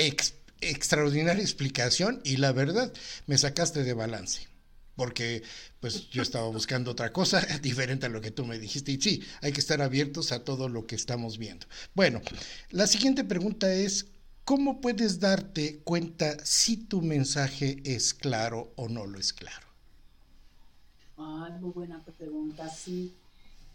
extraordinaria 0.62 1.42
explicación 1.42 2.22
y 2.24 2.38
la 2.38 2.52
verdad 2.52 2.94
me 3.26 3.38
sacaste 3.38 3.84
de 3.84 3.94
balance 3.94 4.52
porque 4.96 5.42
pues 5.80 6.10
yo 6.10 6.22
estaba 6.22 6.48
buscando 6.52 6.92
otra 6.92 7.12
cosa 7.12 7.42
diferente 7.62 8.06
a 8.06 8.10
lo 8.10 8.22
que 8.22 8.32
tú 8.32 8.46
me 8.46 8.60
dijiste. 8.60 8.92
Y 8.92 9.02
sí, 9.02 9.24
hay 9.42 9.52
que 9.52 9.60
estar 9.60 9.82
abiertos 9.82 10.32
a 10.32 10.44
todo 10.44 10.70
lo 10.70 10.86
que 10.86 10.96
estamos 10.96 11.38
viendo. 11.38 11.66
Bueno, 11.96 12.22
la 12.70 12.86
siguiente 12.86 13.24
pregunta 13.24 13.74
es, 13.74 14.06
¿cómo 14.46 14.82
puedes 14.82 15.20
darte 15.20 15.82
cuenta 15.84 16.38
si 16.44 16.78
tu 16.78 17.02
mensaje 17.02 17.82
es 17.86 18.14
claro 18.14 18.72
o 18.76 18.90
no 18.90 19.06
lo 19.06 19.18
es 19.18 19.34
claro? 19.34 19.68
Ay, 21.18 21.54
muy 21.60 21.72
buena 21.72 22.04
pregunta, 22.18 22.68
sí. 22.70 23.14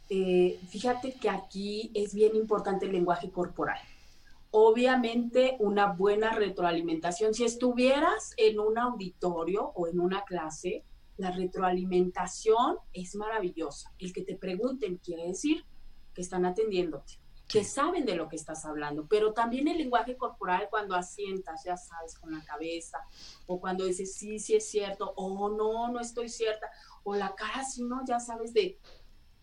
Eh, 0.08 0.58
fíjate 0.68 1.14
que 1.14 1.28
aquí 1.28 1.90
es 1.94 2.14
bien 2.14 2.36
importante 2.36 2.86
el 2.86 2.92
lenguaje 2.92 3.30
corporal. 3.30 3.78
Obviamente 4.50 5.56
una 5.58 5.92
buena 5.92 6.32
retroalimentación. 6.32 7.34
Si 7.34 7.44
estuvieras 7.44 8.32
en 8.36 8.60
un 8.60 8.78
auditorio 8.78 9.72
o 9.74 9.88
en 9.88 10.00
una 10.00 10.24
clase, 10.24 10.84
la 11.16 11.30
retroalimentación 11.30 12.76
es 12.92 13.14
maravillosa. 13.16 13.92
El 13.98 14.12
que 14.12 14.22
te 14.22 14.36
pregunten 14.36 14.98
quiere 14.98 15.26
decir 15.26 15.64
que 16.14 16.22
están 16.22 16.46
atendiéndote, 16.46 17.14
que 17.48 17.62
saben 17.64 18.04
de 18.04 18.16
lo 18.16 18.28
que 18.28 18.36
estás 18.36 18.64
hablando, 18.64 19.06
pero 19.06 19.32
también 19.32 19.68
el 19.68 19.78
lenguaje 19.78 20.16
corporal 20.16 20.66
cuando 20.68 20.96
asientas, 20.96 21.62
ya 21.64 21.76
sabes, 21.76 22.18
con 22.18 22.32
la 22.32 22.44
cabeza, 22.44 22.98
o 23.46 23.60
cuando 23.60 23.84
dices 23.84 24.14
sí, 24.14 24.38
sí 24.38 24.56
es 24.56 24.68
cierto, 24.68 25.12
o 25.16 25.48
no, 25.48 25.88
no 25.88 26.00
estoy 26.00 26.28
cierta, 26.28 26.68
o 27.04 27.14
la 27.14 27.34
cara 27.34 27.64
si 27.64 27.84
no, 27.84 28.04
ya 28.04 28.18
sabes 28.18 28.52
de 28.52 28.78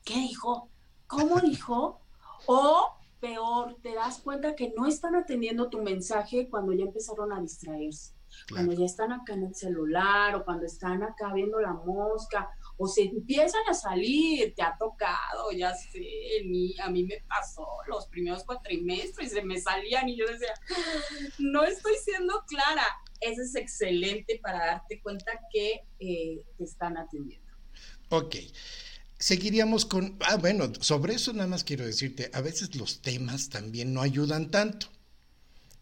qué 0.03 0.15
dijo, 0.15 0.69
cómo 1.07 1.39
dijo, 1.39 2.01
o 2.45 2.97
peor, 3.21 3.77
te 3.81 3.95
das 3.95 4.19
cuenta 4.19 4.53
que 4.53 4.73
no 4.75 4.85
están 4.85 5.15
atendiendo 5.15 5.69
tu 5.69 5.81
mensaje 5.81 6.49
cuando 6.49 6.73
ya 6.73 6.83
empezaron 6.83 7.31
a 7.31 7.39
distraerse. 7.39 8.13
Cuando 8.51 8.73
ya 8.73 8.85
están 8.85 9.11
acá 9.11 9.33
en 9.33 9.43
el 9.43 9.55
celular 9.55 10.35
o 10.35 10.43
cuando 10.43 10.65
están 10.65 11.03
acá 11.03 11.31
viendo 11.33 11.61
la 11.61 11.73
mosca 11.73 12.49
o 12.83 12.87
se 12.87 13.03
empiezan 13.03 13.61
a 13.69 13.73
salir, 13.73 14.53
te 14.55 14.61
ha 14.61 14.75
tocado, 14.77 15.51
ya 15.55 15.73
sé, 15.73 16.05
a 16.83 16.89
mí 16.89 17.05
me 17.05 17.23
pasó 17.29 17.65
los 17.87 18.07
primeros 18.07 18.43
cuatrimestres 18.43 19.31
y 19.31 19.35
se 19.35 19.41
me 19.41 19.57
salían 19.57 20.09
y 20.09 20.17
yo 20.17 20.25
decía, 20.27 20.53
no 21.39 21.63
estoy 21.63 21.93
siendo 22.03 22.43
clara. 22.45 22.85
Eso 23.21 23.41
es 23.41 23.55
excelente 23.55 24.37
para 24.43 24.65
darte 24.65 24.99
cuenta 25.01 25.31
que 25.49 25.85
eh, 25.99 26.43
te 26.57 26.63
están 26.65 26.97
atendiendo. 26.97 27.53
Ok. 28.09 28.35
Seguiríamos 29.17 29.85
con, 29.85 30.17
ah, 30.27 30.35
bueno, 30.35 30.69
sobre 30.81 31.13
eso 31.13 31.31
nada 31.31 31.47
más 31.47 31.63
quiero 31.63 31.85
decirte, 31.85 32.29
a 32.33 32.41
veces 32.41 32.75
los 32.75 33.01
temas 33.01 33.47
también 33.47 33.93
no 33.93 34.01
ayudan 34.01 34.51
tanto 34.51 34.87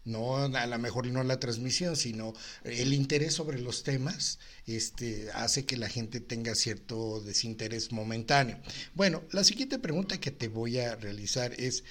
no 0.04 0.36
a 0.36 0.66
lo 0.66 0.78
mejor 0.78 1.06
no 1.06 1.22
la 1.22 1.38
transmisión, 1.38 1.96
sino 1.96 2.34
el 2.64 2.92
interés 2.92 3.34
sobre 3.34 3.60
los 3.60 3.82
temas 3.82 4.38
este, 4.66 5.30
hace 5.34 5.64
que 5.64 5.76
la 5.76 5.88
gente 5.88 6.20
tenga 6.20 6.54
cierto 6.54 7.20
desinterés 7.20 7.92
momentáneo. 7.92 8.58
Bueno, 8.94 9.22
la 9.30 9.44
siguiente 9.44 9.78
pregunta 9.78 10.20
que 10.20 10.30
te 10.30 10.48
voy 10.48 10.78
a 10.78 10.96
realizar 10.96 11.52
es, 11.60 11.84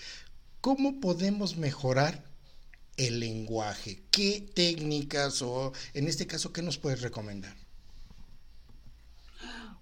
¿cómo 0.59 0.99
podemos 0.99 1.57
mejorar 1.57 2.23
el 2.97 3.19
lenguaje? 3.19 4.03
¿Qué 4.11 4.49
técnicas 4.53 5.41
o 5.41 5.71
en 5.93 6.07
este 6.07 6.27
caso 6.27 6.53
qué 6.53 6.61
nos 6.61 6.77
puedes 6.77 7.01
recomendar? 7.01 7.55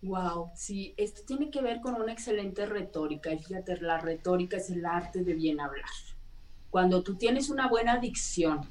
Wow, 0.01 0.51
sí, 0.55 0.93
esto 0.95 1.23
tiene 1.25 1.51
que 1.51 1.61
ver 1.61 1.81
con 1.81 1.95
una 1.95 2.13
excelente 2.13 2.65
retórica. 2.65 3.31
fíjate, 3.37 3.81
la 3.81 3.97
retórica 3.97 4.55
es 4.55 4.69
el 4.69 4.85
arte 4.85 5.25
de 5.25 5.33
bien 5.33 5.59
hablar 5.59 5.83
cuando 6.69 7.03
tú 7.03 7.15
tienes 7.15 7.49
una 7.49 7.67
buena 7.67 7.97
dicción, 7.97 8.61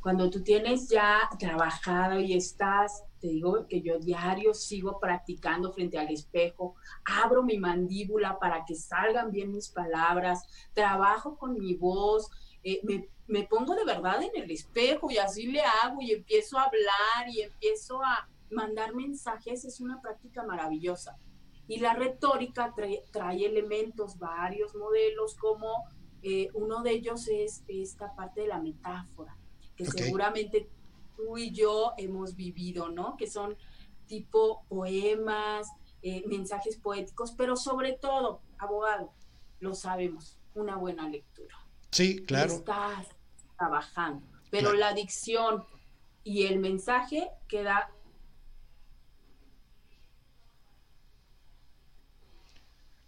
cuando 0.00 0.30
tú 0.30 0.42
tienes 0.42 0.88
ya 0.88 1.28
trabajado 1.38 2.20
y 2.20 2.34
estás, 2.34 3.02
te 3.20 3.28
digo 3.28 3.66
que 3.66 3.82
yo 3.82 3.98
diario 3.98 4.54
sigo 4.54 5.00
practicando 5.00 5.72
frente 5.72 5.98
al 5.98 6.10
espejo, 6.10 6.76
abro 7.04 7.42
mi 7.42 7.58
mandíbula 7.58 8.38
para 8.38 8.64
que 8.64 8.74
salgan 8.74 9.32
bien 9.32 9.50
mis 9.50 9.68
palabras, 9.68 10.46
trabajo 10.74 11.36
con 11.36 11.58
mi 11.58 11.74
voz, 11.74 12.30
eh, 12.62 12.80
me, 13.26 13.42
pongo 13.44 13.74
de 13.74 13.84
verdad 13.84 14.22
en 14.22 14.42
el 14.42 14.50
espejo 14.50 15.10
y 15.10 15.18
así 15.18 15.46
le 15.46 15.60
hago 15.60 16.00
y 16.00 16.12
empiezo 16.12 16.58
a 16.58 16.64
hablar 16.64 17.28
y 17.28 17.42
empiezo 17.42 18.02
a 18.02 18.28
mandar 18.50 18.94
mensajes, 18.94 19.64
es 19.64 19.80
una 19.80 20.00
práctica 20.00 20.44
maravillosa. 20.44 21.18
Y 21.68 21.80
la 21.80 21.94
retórica 21.94 22.72
trae 23.10 23.44
elementos, 23.44 24.18
varios 24.18 24.72
modelos 24.76 25.34
como 25.34 25.84
eh, 26.22 26.48
uno 26.54 26.82
de 26.82 26.90
ellos 26.92 27.28
es 27.28 27.64
esta 27.68 28.14
parte 28.14 28.42
de 28.42 28.48
la 28.48 28.60
metáfora, 28.60 29.36
que 29.76 29.84
seguramente 29.84 30.68
tú 31.16 31.38
y 31.38 31.50
yo 31.50 31.92
hemos 31.98 32.36
vivido, 32.36 32.88
¿no? 32.88 33.16
Que 33.16 33.26
son 33.26 33.56
tipo 34.06 34.64
poemas, 34.68 35.68
eh, 36.02 36.24
mensajes 36.26 36.76
poéticos, 36.76 37.32
pero 37.32 37.56
sobre 37.56 37.92
todo, 37.92 38.40
abogado, 38.58 39.12
lo 39.60 39.74
sabemos, 39.74 40.38
una 40.54 40.76
buena 40.76 41.08
lectura. 41.08 41.56
Sí, 41.90 42.24
claro. 42.24 42.52
Estás 42.52 43.08
trabajando, 43.56 44.26
pero 44.50 44.72
la 44.72 44.92
dicción 44.92 45.64
y 46.22 46.44
el 46.44 46.58
mensaje 46.58 47.30
queda 47.48 47.90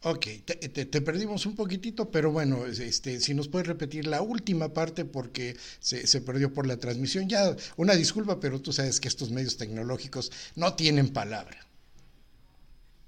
Ok, 0.04 0.26
te, 0.44 1.00
perdimos 1.00 1.44
un 1.44 1.56
poquitito, 1.56 2.08
pero 2.08 2.30
bueno, 2.30 2.66
este, 2.66 3.18
si 3.18 3.34
nos 3.34 3.48
puedes 3.48 3.66
repetir 3.66 4.06
la 4.06 4.22
última 4.22 4.72
parte 4.72 5.04
porque 5.04 5.56
se, 5.80 6.06
se, 6.06 6.20
perdió 6.20 6.52
por 6.52 6.68
la 6.68 6.76
transmisión. 6.76 7.28
Ya, 7.28 7.56
una 7.76 7.94
disculpa, 7.94 8.38
pero 8.38 8.60
tú 8.60 8.72
sabes 8.72 9.00
que 9.00 9.08
estos 9.08 9.30
medios 9.30 9.56
tecnológicos 9.56 10.30
no 10.54 10.74
tienen 10.74 11.12
palabra. 11.12 11.66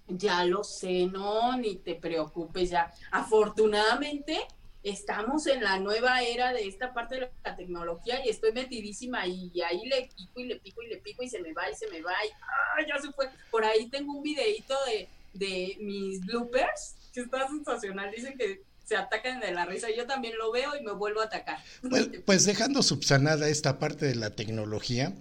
Ya 0.08 0.44
lo 0.44 0.64
sé, 0.64 1.06
no, 1.06 1.56
ni 1.56 1.76
te 1.76 1.94
preocupes 1.94 2.70
ya. 2.70 2.92
Afortunadamente, 3.12 4.40
estamos 4.82 5.46
en 5.46 5.62
la 5.62 5.78
nueva 5.78 6.22
era 6.22 6.52
de 6.52 6.66
esta 6.66 6.92
parte 6.92 7.16
de 7.16 7.30
la 7.44 7.56
tecnología 7.56 8.24
y 8.24 8.30
estoy 8.30 8.52
metidísima 8.52 9.26
y, 9.26 9.52
ahí 9.62 9.86
le 9.86 10.08
pico 10.16 10.40
y 10.40 10.46
le 10.46 10.56
pico 10.56 10.82
y 10.82 10.88
le 10.88 10.96
pico 10.96 11.22
y 11.22 11.28
se 11.28 11.40
me 11.40 11.52
va 11.52 11.70
y 11.70 11.74
se 11.74 11.88
me 11.88 12.00
va 12.02 12.12
y 12.24 12.30
¡ay, 12.78 12.86
ya 12.88 13.00
se 13.00 13.12
fue! 13.12 13.28
Por 13.50 13.64
ahí 13.64 13.88
tengo 13.88 14.12
un 14.12 14.22
videito 14.22 14.74
de 14.86 15.08
de 15.32 15.76
mis 15.80 16.20
bloopers, 16.20 16.96
que 17.12 17.20
está 17.20 17.48
sensacional. 17.48 18.10
Dicen 18.14 18.36
que 18.36 18.62
se 18.84 18.96
atacan 18.96 19.40
de 19.40 19.52
la 19.52 19.66
risa. 19.66 19.88
Yo 19.96 20.06
también 20.06 20.36
lo 20.38 20.50
veo 20.52 20.76
y 20.76 20.82
me 20.82 20.92
vuelvo 20.92 21.20
a 21.20 21.24
atacar. 21.24 21.58
Pues, 21.88 22.08
pues 22.24 22.44
dejando 22.44 22.82
subsanada 22.82 23.48
esta 23.48 23.78
parte 23.78 24.06
de 24.06 24.16
la 24.16 24.30
tecnología, 24.30 25.14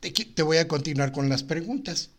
te, 0.00 0.10
te, 0.10 0.42
voy 0.42 0.56
a 0.56 0.68
continuar 0.68 1.12
con 1.12 1.28
las 1.28 1.42
preguntas. 1.42 2.10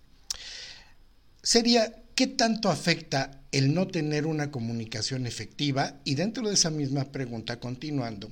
Sería, 1.42 2.02
¿Qué 2.22 2.28
tanto 2.28 2.70
afecta 2.70 3.42
el 3.52 3.74
no 3.74 3.88
tener 3.88 4.28
una 4.28 4.52
comunicación 4.52 5.26
efectiva? 5.26 6.00
Y 6.04 6.14
dentro 6.14 6.48
de 6.48 6.54
esa 6.54 6.70
misma 6.70 7.06
pregunta, 7.06 7.60
continuando, 7.60 8.30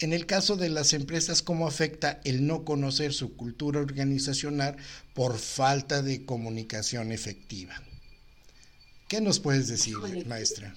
en 0.00 0.12
el 0.12 0.26
caso 0.26 0.56
de 0.56 0.68
las 0.68 0.92
empresas, 0.92 1.40
¿cómo 1.40 1.66
afecta 1.66 2.20
el 2.24 2.46
no 2.46 2.66
conocer 2.66 3.14
su 3.14 3.36
cultura 3.36 3.80
organizacional 3.80 4.76
por 5.14 5.38
falta 5.38 6.02
de 6.02 6.26
comunicación 6.26 7.10
efectiva? 7.10 7.80
¿Qué 9.12 9.20
nos 9.20 9.40
puedes 9.40 9.68
decir, 9.68 9.94
maestra? 10.26 10.74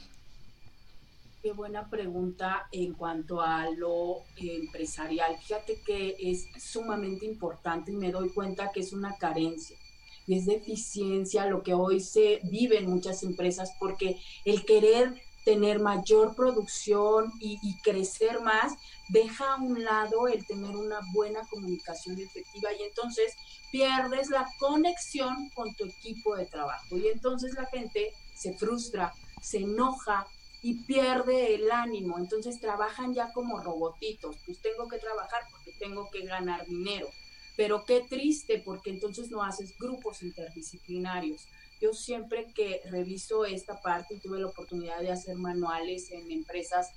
Qué 1.41 1.53
buena 1.53 1.89
pregunta 1.89 2.67
en 2.73 2.91
cuanto 2.91 3.39
a 3.39 3.69
lo 3.69 4.23
empresarial. 4.35 5.37
Fíjate 5.37 5.79
que 5.85 6.17
es 6.19 6.45
sumamente 6.61 7.25
importante 7.25 7.93
y 7.93 7.95
me 7.95 8.11
doy 8.11 8.27
cuenta 8.27 8.73
que 8.73 8.81
es 8.81 8.91
una 8.91 9.15
carencia 9.15 9.77
y 10.27 10.37
es 10.37 10.47
deficiencia 10.47 11.45
lo 11.45 11.63
que 11.63 11.73
hoy 11.73 12.01
se 12.01 12.41
vive 12.43 12.77
en 12.77 12.89
muchas 12.89 13.23
empresas 13.23 13.71
porque 13.79 14.19
el 14.43 14.65
querer 14.65 15.15
tener 15.45 15.79
mayor 15.79 16.35
producción 16.35 17.31
y, 17.39 17.77
crecer 17.83 18.41
más, 18.41 18.73
deja 19.07 19.53
a 19.53 19.61
un 19.61 19.81
lado 19.81 20.27
el 20.27 20.45
tener 20.45 20.75
una 20.75 20.99
buena 21.13 21.47
comunicación 21.49 22.19
efectiva 22.19 22.73
y 22.73 22.83
entonces 22.83 23.31
pierdes 23.71 24.29
la 24.29 24.45
conexión 24.59 25.49
con 25.51 25.73
tu 25.75 25.85
equipo 25.85 26.35
de 26.35 26.47
trabajo 26.47 26.97
y 26.97 27.07
entonces 27.07 27.53
la 27.53 27.67
gente 27.67 28.11
se 28.35 28.53
frustra, 28.53 29.13
se 29.41 29.59
enoja 29.59 30.27
y 30.61 30.75
pierde 30.83 31.55
el 31.55 31.71
ánimo, 31.71 32.17
entonces 32.17 32.59
trabajan 32.59 33.13
ya 33.13 33.31
como 33.33 33.59
robotitos, 33.59 34.35
pues 34.45 34.59
tengo 34.59 34.87
que 34.87 34.97
trabajar 34.97 35.41
porque 35.51 35.71
tengo 35.79 36.09
que 36.11 36.25
ganar 36.25 36.65
dinero 36.65 37.09
pero 37.55 37.85
qué 37.85 38.01
triste 38.01 38.61
porque 38.63 38.89
entonces 38.89 39.31
no 39.31 39.43
haces 39.43 39.77
grupos 39.77 40.21
interdisciplinarios. 40.23 41.47
Yo 41.81 41.93
siempre 41.93 42.51
que 42.53 42.81
reviso 42.89 43.45
esta 43.45 43.81
parte 43.81 44.15
y 44.15 44.19
tuve 44.19 44.39
la 44.39 44.47
oportunidad 44.47 44.99
de 44.99 45.11
hacer 45.11 45.35
manuales 45.35 46.11
en 46.11 46.31
empresas 46.31 46.91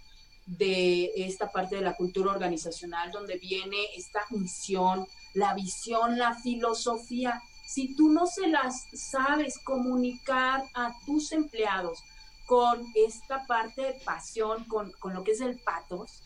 de 0.46 1.12
esta 1.16 1.52
parte 1.52 1.76
de 1.76 1.82
la 1.82 1.94
cultura 1.94 2.32
organizacional 2.32 3.10
donde 3.10 3.36
viene 3.36 3.76
esta 3.96 4.20
misión, 4.30 5.06
la 5.34 5.54
visión, 5.54 6.18
la 6.18 6.34
filosofía. 6.34 7.40
Si 7.68 7.94
tú 7.94 8.08
no 8.08 8.26
se 8.26 8.48
las 8.48 8.86
sabes 8.94 9.58
comunicar 9.58 10.64
a 10.72 10.94
tus 11.04 11.32
empleados 11.32 12.02
con 12.46 12.82
esta 12.94 13.46
parte 13.46 13.82
de 13.82 13.92
pasión, 14.06 14.64
con, 14.64 14.90
con 14.92 15.12
lo 15.12 15.22
que 15.22 15.32
es 15.32 15.42
el 15.42 15.58
patos, 15.58 16.22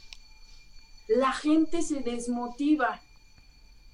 la 1.09 1.33
gente 1.33 1.83
se 1.83 1.99
desmotiva 1.99 3.01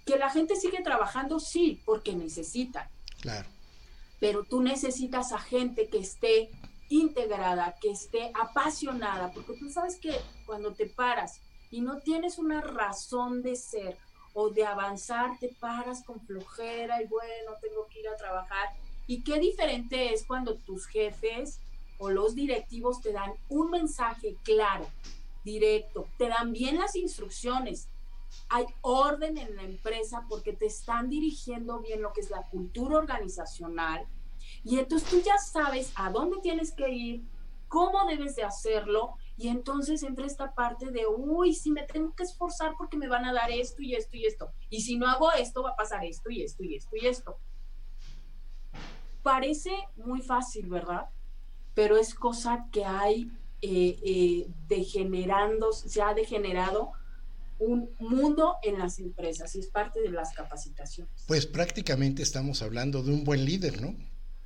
que 0.04 0.18
la 0.18 0.28
gente 0.28 0.56
sigue 0.56 0.82
trabajando, 0.82 1.40
sí, 1.40 1.80
porque 1.86 2.14
necesita. 2.14 2.90
Claro. 3.22 3.48
Pero 4.20 4.44
tú 4.44 4.60
necesitas 4.60 5.32
a 5.32 5.38
gente 5.38 5.88
que 5.88 6.00
esté 6.00 6.50
integrada, 6.90 7.76
que 7.80 7.92
esté 7.92 8.30
apasionada, 8.38 9.32
porque 9.32 9.54
tú 9.54 9.70
sabes 9.70 9.96
que 9.96 10.20
cuando 10.44 10.74
te 10.74 10.84
paras 10.84 11.40
y 11.70 11.80
no 11.80 11.96
tienes 12.00 12.36
una 12.36 12.60
razón 12.60 13.40
de 13.40 13.56
ser 13.56 13.96
o 14.40 14.50
de 14.50 14.64
avanzar, 14.64 15.36
te 15.40 15.48
paras 15.48 16.04
con 16.04 16.20
flojera 16.20 17.02
y 17.02 17.08
bueno, 17.08 17.50
tengo 17.60 17.88
que 17.88 17.98
ir 17.98 18.08
a 18.08 18.16
trabajar. 18.16 18.68
Y 19.08 19.24
qué 19.24 19.40
diferente 19.40 20.14
es 20.14 20.24
cuando 20.24 20.54
tus 20.54 20.86
jefes 20.86 21.58
o 21.98 22.10
los 22.10 22.36
directivos 22.36 23.00
te 23.00 23.10
dan 23.10 23.32
un 23.48 23.68
mensaje 23.68 24.36
claro, 24.44 24.86
directo, 25.42 26.06
te 26.18 26.28
dan 26.28 26.52
bien 26.52 26.78
las 26.78 26.94
instrucciones, 26.94 27.88
hay 28.48 28.66
orden 28.82 29.38
en 29.38 29.56
la 29.56 29.64
empresa 29.64 30.24
porque 30.28 30.52
te 30.52 30.66
están 30.66 31.08
dirigiendo 31.08 31.80
bien 31.80 32.00
lo 32.00 32.12
que 32.12 32.20
es 32.20 32.30
la 32.30 32.42
cultura 32.42 32.98
organizacional 32.98 34.06
y 34.62 34.78
entonces 34.78 35.08
tú 35.10 35.20
ya 35.20 35.38
sabes 35.38 35.90
a 35.96 36.10
dónde 36.10 36.36
tienes 36.42 36.70
que 36.70 36.88
ir, 36.90 37.24
cómo 37.66 38.06
debes 38.06 38.36
de 38.36 38.44
hacerlo 38.44 39.16
y 39.38 39.46
entonces 39.48 40.02
entra 40.02 40.26
esta 40.26 40.52
parte 40.52 40.90
de, 40.90 41.06
uy, 41.06 41.54
si 41.54 41.70
me 41.70 41.84
tengo 41.84 42.12
que 42.16 42.24
esforzar 42.24 42.72
porque 42.76 42.96
me 42.96 43.06
van 43.06 43.24
a 43.24 43.32
dar 43.32 43.52
esto 43.52 43.80
y 43.82 43.94
esto 43.94 44.16
y 44.16 44.26
esto. 44.26 44.50
Y 44.68 44.80
si 44.80 44.98
no 44.98 45.06
hago 45.06 45.30
esto, 45.30 45.62
va 45.62 45.70
a 45.70 45.76
pasar 45.76 46.04
esto 46.04 46.28
y 46.28 46.42
esto 46.42 46.64
y 46.64 46.74
esto 46.74 46.96
y 47.00 47.06
esto. 47.06 47.38
Parece 49.22 49.70
muy 49.94 50.22
fácil, 50.22 50.68
¿verdad? 50.68 51.04
Pero 51.74 51.96
es 51.96 52.14
cosa 52.14 52.66
que 52.72 52.84
hay 52.84 53.30
eh, 53.62 54.00
eh, 54.02 54.48
degenerando, 54.66 55.72
se 55.72 56.02
ha 56.02 56.14
degenerado 56.14 56.90
un 57.60 57.90
mundo 58.00 58.56
en 58.64 58.80
las 58.80 58.98
empresas 58.98 59.54
y 59.54 59.60
es 59.60 59.68
parte 59.68 60.00
de 60.00 60.10
las 60.10 60.34
capacitaciones. 60.34 61.24
Pues 61.28 61.46
prácticamente 61.46 62.24
estamos 62.24 62.60
hablando 62.60 63.04
de 63.04 63.12
un 63.12 63.22
buen 63.22 63.44
líder, 63.44 63.80
¿no? 63.80 63.94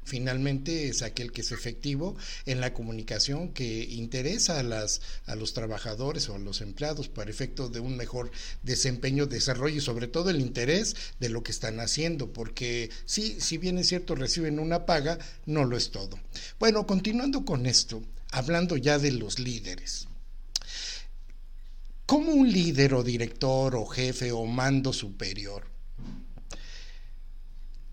Finalmente 0.04 0.88
es 0.88 1.02
aquel 1.02 1.32
que 1.32 1.42
es 1.42 1.52
efectivo 1.52 2.16
en 2.44 2.60
la 2.60 2.74
comunicación 2.74 3.52
que 3.52 3.84
interesa 3.84 4.58
a, 4.58 4.62
las, 4.62 5.00
a 5.26 5.36
los 5.36 5.54
trabajadores 5.54 6.28
o 6.28 6.34
a 6.34 6.38
los 6.38 6.60
empleados 6.60 7.08
para 7.08 7.30
efecto 7.30 7.68
de 7.68 7.80
un 7.80 7.96
mejor 7.96 8.30
desempeño, 8.62 9.26
desarrollo 9.26 9.76
y 9.76 9.80
sobre 9.80 10.08
todo 10.08 10.30
el 10.30 10.40
interés 10.40 10.96
de 11.20 11.28
lo 11.28 11.42
que 11.42 11.52
están 11.52 11.78
haciendo, 11.80 12.32
porque 12.32 12.90
sí, 13.04 13.36
si 13.40 13.58
bien 13.58 13.78
es 13.78 13.88
cierto 13.88 14.14
reciben 14.14 14.58
una 14.58 14.86
paga, 14.86 15.18
no 15.46 15.64
lo 15.64 15.76
es 15.76 15.90
todo. 15.90 16.18
Bueno, 16.58 16.86
continuando 16.86 17.44
con 17.44 17.66
esto, 17.66 18.02
hablando 18.32 18.76
ya 18.76 18.98
de 18.98 19.12
los 19.12 19.38
líderes. 19.38 20.08
¿Cómo 22.06 22.32
un 22.32 22.50
líder 22.50 22.94
o 22.94 23.02
director 23.02 23.76
o 23.76 23.86
jefe 23.86 24.32
o 24.32 24.44
mando 24.44 24.92
superior? 24.92 25.71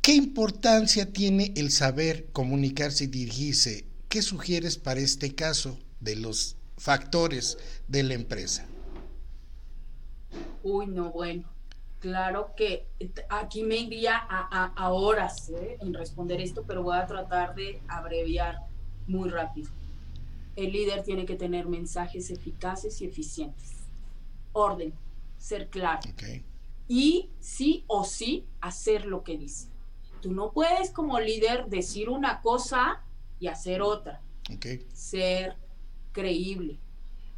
¿Qué 0.09 0.15
importancia 0.15 1.13
tiene 1.13 1.53
el 1.55 1.69
saber 1.69 2.31
comunicarse 2.31 3.03
y 3.03 3.07
dirigirse? 3.07 3.85
¿Qué 4.07 4.23
sugieres 4.23 4.75
para 4.75 5.01
este 5.01 5.35
caso 5.35 5.77
de 5.99 6.15
los 6.15 6.57
factores 6.79 7.59
de 7.87 8.01
la 8.01 8.15
empresa? 8.15 8.65
Uy, 10.63 10.87
no, 10.87 11.11
bueno, 11.11 11.47
claro 11.99 12.53
que 12.57 12.87
aquí 13.29 13.61
me 13.61 13.75
iría 13.75 14.17
a, 14.17 14.91
horas 14.91 15.51
¿eh? 15.51 15.77
en 15.79 15.93
responder 15.93 16.41
esto, 16.41 16.63
pero 16.65 16.81
voy 16.81 16.97
a 16.97 17.05
tratar 17.05 17.53
de 17.53 17.79
abreviar 17.87 18.57
muy 19.05 19.29
rápido. 19.29 19.69
El 20.55 20.71
líder 20.71 21.03
tiene 21.03 21.27
que 21.27 21.35
tener 21.35 21.67
mensajes 21.67 22.31
eficaces 22.31 22.99
y 23.01 23.05
eficientes 23.05 23.75
orden, 24.53 24.91
ser 25.37 25.69
claro. 25.69 25.99
Y 26.87 27.29
sí 27.41 27.83
o 27.85 28.03
sí 28.05 28.47
hacer 28.59 29.05
lo 29.05 29.23
que 29.23 29.37
dice. 29.37 29.67
Tú 30.21 30.31
no 30.31 30.51
puedes 30.51 30.91
como 30.91 31.19
líder 31.19 31.67
decir 31.67 32.09
una 32.09 32.41
cosa 32.41 33.01
y 33.39 33.47
hacer 33.47 33.81
otra. 33.81 34.21
Ser 34.93 35.55
creíble, 36.11 36.79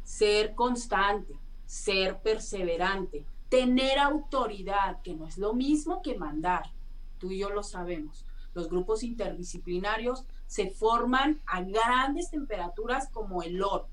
ser 0.02 0.54
constante, 0.54 1.34
ser 1.66 2.20
perseverante, 2.20 3.24
tener 3.48 3.98
autoridad, 3.98 5.02
que 5.02 5.14
no 5.14 5.26
es 5.26 5.38
lo 5.38 5.52
mismo 5.54 6.02
que 6.02 6.16
mandar. 6.16 6.72
Tú 7.18 7.30
y 7.30 7.38
yo 7.38 7.50
lo 7.50 7.62
sabemos. 7.62 8.24
Los 8.54 8.68
grupos 8.68 9.02
interdisciplinarios 9.02 10.24
se 10.46 10.70
forman 10.70 11.40
a 11.46 11.62
grandes 11.62 12.30
temperaturas 12.30 13.08
como 13.08 13.42
el 13.42 13.62
oro. 13.62 13.88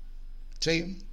Sí. 0.58 1.06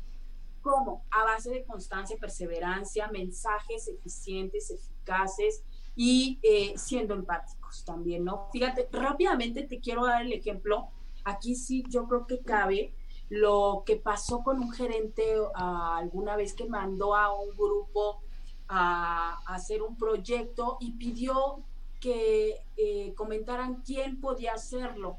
¿Cómo? 0.61 1.05
A 1.11 1.23
base 1.23 1.49
de 1.51 1.63
constancia, 1.63 2.17
perseverancia, 2.17 3.07
mensajes 3.09 3.87
eficientes, 3.87 4.71
eficaces 4.71 5.63
y 5.97 6.39
eh, 6.43 6.75
siendo 6.77 7.15
empáticos 7.15 7.83
también, 7.83 8.23
¿no? 8.23 8.49
Fíjate, 8.53 8.88
rápidamente 8.91 9.63
te 9.63 9.79
quiero 9.79 10.05
dar 10.05 10.21
el 10.21 10.31
ejemplo. 10.31 10.89
Aquí 11.25 11.55
sí 11.55 11.83
yo 11.89 12.07
creo 12.07 12.27
que 12.27 12.39
cabe 12.39 12.93
lo 13.29 13.83
que 13.83 13.97
pasó 13.97 14.43
con 14.43 14.60
un 14.60 14.71
gerente 14.71 15.23
ah, 15.55 15.97
alguna 15.97 16.36
vez 16.36 16.53
que 16.53 16.69
mandó 16.69 17.15
a 17.15 17.33
un 17.33 17.49
grupo 17.57 18.21
a, 18.69 19.39
hacer 19.47 19.81
un 19.81 19.97
proyecto 19.97 20.77
y 20.79 20.91
pidió 20.93 21.63
que 21.99 22.62
eh, 22.77 23.13
comentaran 23.15 23.81
quién 23.81 24.21
podía 24.21 24.53
hacerlo. 24.53 25.17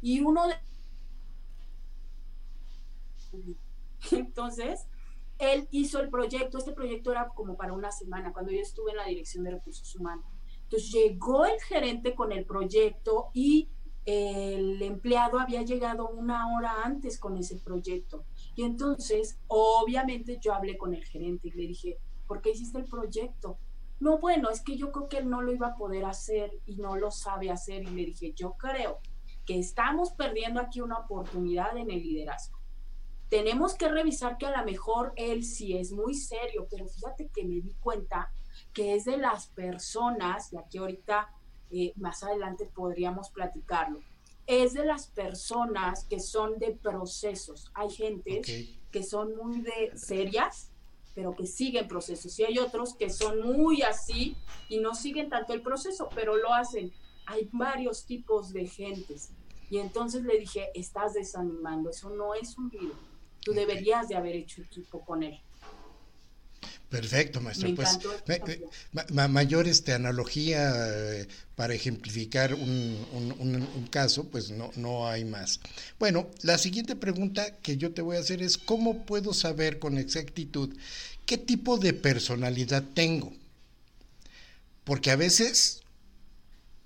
Y 0.00 0.20
uno 0.20 0.48
de 0.48 0.54
Entonces, 4.10 4.86
él 5.38 5.68
hizo 5.70 6.00
el 6.00 6.08
proyecto, 6.08 6.58
este 6.58 6.72
proyecto 6.72 7.10
era 7.10 7.28
como 7.28 7.56
para 7.56 7.72
una 7.72 7.90
semana, 7.90 8.32
cuando 8.32 8.52
yo 8.52 8.60
estuve 8.60 8.92
en 8.92 8.98
la 8.98 9.06
dirección 9.06 9.44
de 9.44 9.52
recursos 9.52 9.94
humanos. 9.96 10.24
Entonces 10.62 10.90
llegó 10.92 11.44
el 11.44 11.60
gerente 11.60 12.14
con 12.14 12.32
el 12.32 12.44
proyecto 12.46 13.30
y 13.32 13.68
el 14.04 14.82
empleado 14.82 15.38
había 15.38 15.62
llegado 15.62 16.08
una 16.08 16.54
hora 16.54 16.82
antes 16.84 17.18
con 17.18 17.36
ese 17.36 17.56
proyecto. 17.56 18.24
Y 18.54 18.62
entonces, 18.62 19.38
obviamente, 19.46 20.38
yo 20.40 20.54
hablé 20.54 20.76
con 20.76 20.94
el 20.94 21.04
gerente 21.04 21.48
y 21.48 21.52
le 21.52 21.66
dije, 21.66 21.98
¿por 22.26 22.40
qué 22.40 22.50
hiciste 22.50 22.78
el 22.78 22.84
proyecto? 22.84 23.58
No, 24.00 24.18
bueno, 24.18 24.50
es 24.50 24.60
que 24.60 24.76
yo 24.76 24.92
creo 24.92 25.08
que 25.08 25.18
él 25.18 25.30
no 25.30 25.40
lo 25.42 25.52
iba 25.52 25.68
a 25.68 25.76
poder 25.76 26.04
hacer 26.04 26.50
y 26.66 26.76
no 26.76 26.96
lo 26.96 27.10
sabe 27.10 27.50
hacer. 27.50 27.82
Y 27.82 27.86
le 27.86 28.04
dije, 28.06 28.32
yo 28.34 28.54
creo 28.54 28.98
que 29.46 29.58
estamos 29.58 30.12
perdiendo 30.12 30.60
aquí 30.60 30.80
una 30.80 30.98
oportunidad 30.98 31.76
en 31.76 31.90
el 31.90 32.02
liderazgo 32.02 32.53
tenemos 33.28 33.74
que 33.74 33.88
revisar 33.88 34.38
que 34.38 34.46
a 34.46 34.56
lo 34.56 34.64
mejor 34.64 35.12
él 35.16 35.44
sí 35.44 35.76
es 35.76 35.92
muy 35.92 36.14
serio, 36.14 36.66
pero 36.70 36.86
fíjate 36.86 37.28
que 37.28 37.44
me 37.44 37.60
di 37.60 37.74
cuenta 37.80 38.30
que 38.72 38.94
es 38.94 39.04
de 39.04 39.16
las 39.16 39.48
personas, 39.48 40.52
y 40.52 40.56
aquí 40.56 40.78
ahorita 40.78 41.30
eh, 41.70 41.92
más 41.96 42.22
adelante 42.22 42.70
podríamos 42.72 43.30
platicarlo, 43.30 44.00
es 44.46 44.74
de 44.74 44.84
las 44.84 45.06
personas 45.06 46.04
que 46.04 46.20
son 46.20 46.58
de 46.58 46.72
procesos. 46.72 47.70
Hay 47.74 47.90
gente 47.90 48.42
que 48.90 49.02
son 49.02 49.34
muy 49.36 49.62
de 49.62 49.92
serias, 49.96 50.70
pero 51.14 51.34
que 51.34 51.46
siguen 51.46 51.88
procesos. 51.88 52.38
Y 52.38 52.44
hay 52.44 52.58
otros 52.58 52.94
que 52.94 53.08
son 53.08 53.40
muy 53.40 53.82
así 53.82 54.36
y 54.68 54.78
no 54.78 54.94
siguen 54.94 55.30
tanto 55.30 55.54
el 55.54 55.62
proceso, 55.62 56.08
pero 56.14 56.36
lo 56.36 56.52
hacen. 56.52 56.92
Hay 57.26 57.48
varios 57.52 58.04
tipos 58.04 58.52
de 58.52 58.66
gentes. 58.66 59.30
Y 59.70 59.78
entonces 59.78 60.24
le 60.24 60.38
dije, 60.38 60.70
estás 60.74 61.14
desanimando, 61.14 61.90
eso 61.90 62.10
no 62.10 62.34
es 62.34 62.58
un 62.58 62.68
virus. 62.68 63.13
Tú 63.44 63.52
deberías 63.52 64.08
de 64.08 64.16
haber 64.16 64.36
hecho 64.36 64.62
equipo 64.62 65.00
con 65.04 65.22
él. 65.22 65.38
Perfecto, 66.94 67.40
maestro. 67.40 67.74
pues 67.74 67.98
mayor 69.28 69.66
este, 69.66 69.92
analogía 69.92 70.72
eh, 70.76 71.26
para 71.56 71.74
ejemplificar 71.74 72.54
un, 72.54 73.88
caso, 73.90 74.24
pues 74.24 74.50
no, 74.50 74.70
no 74.76 75.08
hay 75.08 75.24
más. 75.24 75.58
Bueno, 75.98 76.30
la 76.42 76.56
siguiente 76.56 76.94
pregunta 76.94 77.56
que 77.62 77.76
yo 77.76 77.92
te 77.92 78.00
voy 78.00 78.16
a 78.16 78.20
hacer 78.20 78.42
es, 78.42 78.58
¿cómo 78.58 79.04
puedo 79.06 79.34
saber 79.34 79.80
con 79.80 79.98
exactitud 79.98 80.72
qué 81.26 81.36
tipo 81.36 81.78
de 81.78 81.94
personalidad 81.94 82.84
tengo? 82.94 83.32
Porque 84.84 85.10
a 85.10 85.16
veces, 85.16 85.82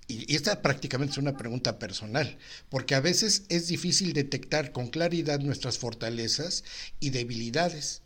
y 0.09 0.35
esta 0.35 0.63
prácticamente 0.63 1.13
es 1.13 1.19
una 1.19 1.37
pregunta 1.37 1.79
personal, 1.79 2.39
porque 2.71 2.95
a 2.95 3.01
veces 3.01 3.45
es 3.49 3.69
difícil 3.69 4.13
detectar 4.13 4.73
con 4.73 4.89
claridad 4.89 5.41
nuestras 5.41 5.79
fortalezas 5.79 6.65
y 6.99 7.11
debilidades 7.11 8.03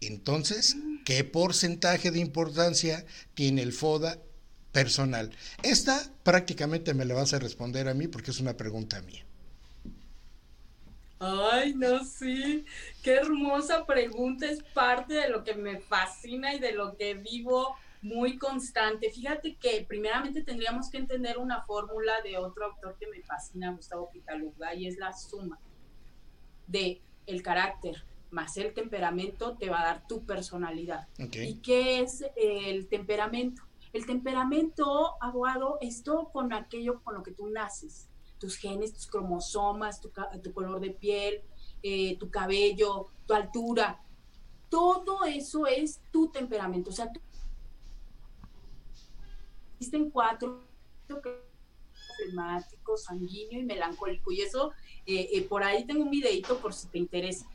entonces, 0.00 0.76
¿qué 1.04 1.24
porcentaje 1.24 2.10
de 2.10 2.18
importancia 2.18 3.04
tiene 3.34 3.62
el 3.62 3.72
FODA 3.72 4.18
personal? 4.72 5.30
Esta 5.62 6.00
prácticamente 6.22 6.94
me 6.94 7.04
la 7.04 7.14
vas 7.14 7.32
a 7.32 7.38
responder 7.38 7.88
a 7.88 7.94
mí 7.94 8.08
porque 8.08 8.30
es 8.30 8.40
una 8.40 8.56
pregunta 8.56 9.00
mía. 9.02 9.24
Ay, 11.20 11.74
no, 11.74 12.04
sí, 12.04 12.66
qué 13.02 13.14
hermosa 13.14 13.86
pregunta, 13.86 14.46
es 14.46 14.62
parte 14.62 15.14
de 15.14 15.30
lo 15.30 15.42
que 15.42 15.54
me 15.54 15.78
fascina 15.78 16.52
y 16.54 16.58
de 16.58 16.72
lo 16.72 16.96
que 16.98 17.14
vivo 17.14 17.76
muy 18.04 18.36
constante. 18.36 19.10
Fíjate 19.10 19.56
que 19.56 19.84
primeramente 19.88 20.42
tendríamos 20.42 20.90
que 20.90 20.98
entender 20.98 21.38
una 21.38 21.62
fórmula 21.62 22.20
de 22.22 22.36
otro 22.36 22.66
autor 22.66 22.96
que 23.00 23.06
me 23.06 23.22
fascina, 23.22 23.72
Gustavo 23.72 24.10
Pitaluga, 24.10 24.74
y 24.74 24.86
es 24.86 24.98
la 24.98 25.12
suma 25.14 25.58
de 26.66 27.00
el 27.26 27.42
carácter, 27.42 28.04
más 28.30 28.58
el 28.58 28.74
temperamento 28.74 29.56
te 29.56 29.70
va 29.70 29.80
a 29.80 29.84
dar 29.86 30.06
tu 30.06 30.22
personalidad. 30.24 31.08
¿Y 31.16 31.54
qué 31.56 32.00
es 32.00 32.22
el 32.36 32.88
temperamento? 32.88 33.62
El 33.94 34.04
temperamento, 34.04 35.14
abogado, 35.22 35.78
es 35.80 36.02
todo 36.02 36.28
con 36.30 36.52
aquello 36.52 37.00
con 37.02 37.14
lo 37.14 37.22
que 37.22 37.32
tú 37.32 37.48
naces. 37.48 38.08
Tus 38.38 38.56
genes, 38.56 38.92
tus 38.92 39.06
cromosomas, 39.06 40.02
tu, 40.02 40.12
color 40.52 40.80
de 40.80 40.90
piel, 40.90 41.40
eh, 41.82 42.18
tu 42.18 42.28
cabello, 42.28 43.06
tu 43.26 43.32
altura. 43.32 44.02
Todo 44.68 45.24
eso 45.24 45.66
es 45.66 46.02
tu 46.10 46.28
temperamento. 46.28 46.90
O 46.90 46.92
sea, 46.92 47.10
tú... 47.10 47.20
existen 49.74 50.10
cuatro 50.10 50.62
flemático, 52.16 52.96
sanguíneo 52.96 53.60
y 53.60 53.64
melancólico. 53.64 54.32
Y 54.32 54.42
eso, 54.42 54.72
eh, 55.06 55.28
eh, 55.32 55.42
por 55.42 55.62
ahí 55.62 55.84
tengo 55.84 56.02
un 56.02 56.10
videito 56.10 56.58
por 56.58 56.72
si 56.72 56.88
te 56.88 56.98
interesa. 56.98 57.46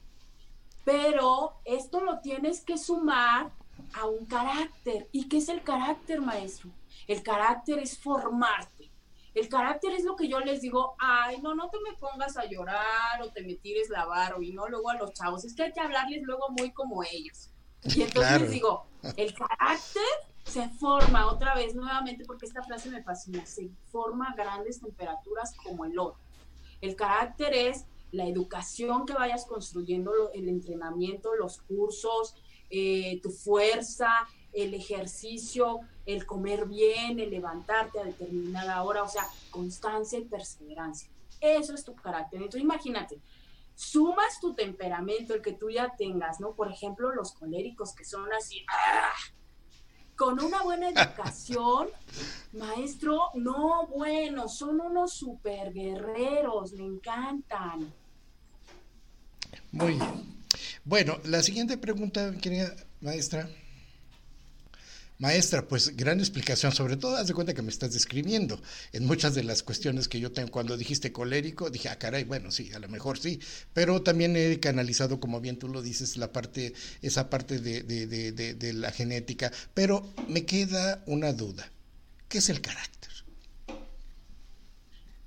Pero 0.86 1.54
esto 1.66 2.02
lo 2.02 2.20
tienes 2.20 2.62
que 2.62 2.78
sumar 2.78 3.52
a 3.94 4.06
un 4.06 4.26
carácter. 4.26 5.08
¿Y 5.12 5.28
qué 5.28 5.38
es 5.38 5.50
el 5.50 5.64
carácter, 5.64 6.22
maestro? 6.22 6.70
El 7.08 7.24
carácter 7.24 7.80
es 7.80 7.98
formarte. 7.98 8.90
El 9.36 9.48
carácter 9.48 9.94
es 9.94 10.04
lo 10.04 10.16
que 10.16 10.28
yo 10.28 10.40
les 10.40 10.62
digo, 10.62 10.96
ay, 10.98 11.40
no, 11.42 11.54
no 11.54 11.70
te 11.70 11.78
me 11.80 11.96
pongas 11.98 12.36
a 12.36 12.46
llorar 12.46 13.22
o 13.22 13.30
te 13.30 13.44
me 13.44 13.56
tires 13.56 13.90
la 13.90 14.06
barro 14.06 14.42
y 14.42 14.52
no 14.52 14.68
luego 14.68 14.90
a 14.90 14.96
los 14.96 15.14
chavos. 15.14 15.46
Es 15.46 15.54
que 15.54 15.64
hay 15.64 15.72
que 15.72 15.80
hablarles 15.80 16.24
luego 16.24 16.50
muy 16.50 16.72
como 16.72 17.04
ellos. 17.04 17.49
Y 17.84 18.02
entonces 18.02 18.52
digo, 18.52 18.86
el 19.16 19.34
carácter 19.34 20.04
se 20.44 20.68
forma 20.70 21.28
otra 21.28 21.56
vez 21.56 21.76
nuevamente, 21.76 22.26
porque 22.26 22.46
esta 22.46 22.64
frase 22.64 22.90
me 22.90 23.04
fascina, 23.04 23.46
se 23.46 23.70
forma 23.92 24.30
a 24.30 24.36
grandes 24.36 24.82
temperaturas 24.82 25.56
como 25.64 25.86
el 25.86 25.98
oro. 25.98 26.18
El 26.82 26.96
carácter 26.96 27.54
es 27.54 27.86
la 28.12 28.26
educación 28.26 29.06
que 29.06 29.14
vayas 29.14 29.46
construyendo, 29.46 30.32
el 30.34 30.50
entrenamiento, 30.50 31.36
los 31.36 31.60
cursos, 31.62 32.36
eh, 32.70 33.20
tu 33.22 33.30
fuerza, 33.30 34.28
el 34.54 34.74
ejercicio, 34.74 35.80
el 36.06 36.26
comer 36.26 36.66
bien, 36.66 37.20
el 37.20 37.30
levantarte 37.30 38.00
a 38.00 38.04
determinada 38.04 38.82
hora, 38.84 39.04
o 39.04 39.08
sea, 39.08 39.28
constancia 39.52 40.18
y 40.18 40.26
perseverancia. 40.26 41.10
Eso 41.40 41.74
es 41.74 41.86
tu 41.86 41.94
carácter. 41.96 42.40
Entonces, 42.42 42.62
imagínate, 42.62 43.20
sumas 43.80 44.42
tu 44.42 44.54
temperamento, 44.54 45.34
el 45.34 45.42
que 45.42 45.54
tú 45.54 45.70
ya 45.70 45.96
tengas, 45.98 46.42
¿no? 46.42 46.54
Por 46.54 46.70
ejemplo, 46.70 47.14
los 47.14 47.32
coléricos 47.32 47.96
que 47.96 48.04
son 48.04 48.28
así, 48.34 48.66
¡ah! 48.70 49.14
con 50.18 50.44
una 50.44 50.64
buena 50.64 50.90
educación, 50.90 51.88
maestro, 52.52 53.30
no, 53.36 53.88
bueno, 53.88 54.50
son 54.50 54.82
unos 54.82 55.14
super 55.14 55.72
guerreros, 55.72 56.74
me 56.74 56.84
encantan. 56.84 57.94
Muy 59.72 59.94
bien. 59.94 60.44
Bueno, 60.84 61.18
la 61.24 61.42
siguiente 61.42 61.78
pregunta, 61.78 62.34
querida 62.42 62.76
maestra. 63.00 63.50
Maestra, 65.20 65.68
pues 65.68 65.98
gran 65.98 66.22
explicación, 66.22 66.72
sobre 66.72 66.96
todo 66.96 67.18
haz 67.18 67.28
de 67.28 67.34
cuenta 67.34 67.54
que 67.54 67.62
me 67.62 67.72
estás 67.72 67.92
describiendo 67.92 68.58
en 68.94 69.06
muchas 69.06 69.36
de 69.36 69.44
las 69.44 69.64
cuestiones 69.64 70.08
que 70.08 70.22
yo 70.22 70.32
tengo. 70.32 70.50
Cuando 70.50 70.78
dijiste 70.78 71.12
colérico, 71.12 71.70
dije, 71.70 71.90
ah, 71.90 72.00
caray, 72.00 72.24
bueno, 72.24 72.52
sí, 72.52 72.72
a 72.72 72.80
lo 72.80 72.88
mejor 72.88 73.20
sí, 73.20 73.38
pero 73.74 74.02
también 74.02 74.38
he 74.38 74.62
canalizado, 74.62 75.20
como 75.20 75.42
bien 75.42 75.60
tú 75.60 75.68
lo 75.68 75.82
dices, 75.82 76.16
la 76.16 76.32
parte, 76.32 76.74
esa 77.02 77.30
parte 77.30 77.60
de, 77.60 77.84
de, 77.84 78.74
la 78.74 78.92
genética, 78.92 79.52
pero 79.74 80.08
me 80.30 80.46
queda 80.46 81.04
una 81.06 81.34
duda. 81.34 81.70
¿Qué 82.30 82.38
es 82.38 82.50
el 82.50 82.62
carácter? 82.62 83.10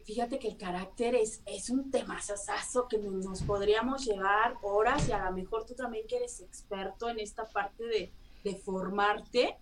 fíjate 0.04 0.38
que 0.38 0.48
el 0.48 0.58
carácter 0.58 1.14
es, 1.14 1.40
es 1.46 1.70
un 1.70 1.90
temazazazo 1.90 2.86
que 2.86 2.98
nos 2.98 3.40
podríamos 3.42 4.04
llevar 4.04 4.56
horas 4.60 5.08
y 5.08 5.12
a 5.12 5.24
lo 5.24 5.32
mejor 5.32 5.64
tú 5.64 5.74
también 5.74 6.06
que 6.06 6.16
eres 6.16 6.40
experto 6.40 7.08
en 7.08 7.18
esta 7.18 7.46
parte 7.46 7.84
de, 7.84 8.12
de 8.44 8.56
formarte, 8.56 9.56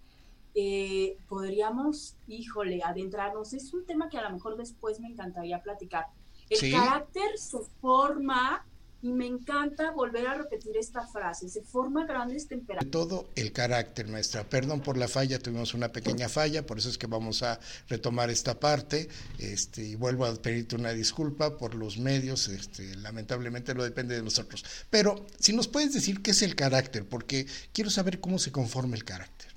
eh, 0.54 1.16
podríamos, 1.28 2.16
híjole, 2.26 2.82
adentrarnos. 2.82 3.52
Es 3.52 3.72
un 3.72 3.84
tema 3.86 4.08
que 4.08 4.18
a 4.18 4.22
lo 4.22 4.30
mejor 4.30 4.56
después 4.56 5.00
me 5.00 5.08
encantaría 5.08 5.62
platicar. 5.62 6.06
El 6.48 6.72
carácter 6.72 7.38
se 7.38 7.58
forma 7.80 8.64
y 9.02 9.12
me 9.12 9.26
encanta 9.26 9.92
volver 9.92 10.26
a 10.26 10.34
repetir 10.34 10.76
esta 10.76 11.06
frase, 11.06 11.48
se 11.48 11.62
forma 11.62 12.04
grandes 12.04 12.46
temperaturas. 12.48 12.90
Todo 12.90 13.28
el 13.34 13.52
carácter, 13.52 14.08
maestra. 14.08 14.44
Perdón 14.44 14.80
por 14.80 14.98
la 14.98 15.08
falla, 15.08 15.38
tuvimos 15.38 15.72
una 15.74 15.90
pequeña 15.90 16.28
falla, 16.28 16.66
por 16.66 16.78
eso 16.78 16.90
es 16.90 16.98
que 16.98 17.06
vamos 17.06 17.42
a 17.42 17.58
retomar 17.88 18.30
esta 18.30 18.60
parte. 18.60 19.08
Este, 19.38 19.82
y 19.82 19.94
vuelvo 19.94 20.26
a 20.26 20.34
pedirte 20.34 20.76
una 20.76 20.92
disculpa 20.92 21.56
por 21.56 21.74
los 21.74 21.98
medios, 21.98 22.48
este, 22.48 22.94
lamentablemente 22.96 23.74
no 23.74 23.82
depende 23.84 24.16
de 24.16 24.22
nosotros. 24.22 24.64
Pero 24.90 25.26
si 25.38 25.54
nos 25.54 25.68
puedes 25.68 25.94
decir 25.94 26.20
qué 26.20 26.32
es 26.32 26.42
el 26.42 26.54
carácter, 26.54 27.08
porque 27.08 27.46
quiero 27.72 27.90
saber 27.90 28.20
cómo 28.20 28.38
se 28.38 28.52
conforma 28.52 28.96
el 28.96 29.04
carácter. 29.04 29.49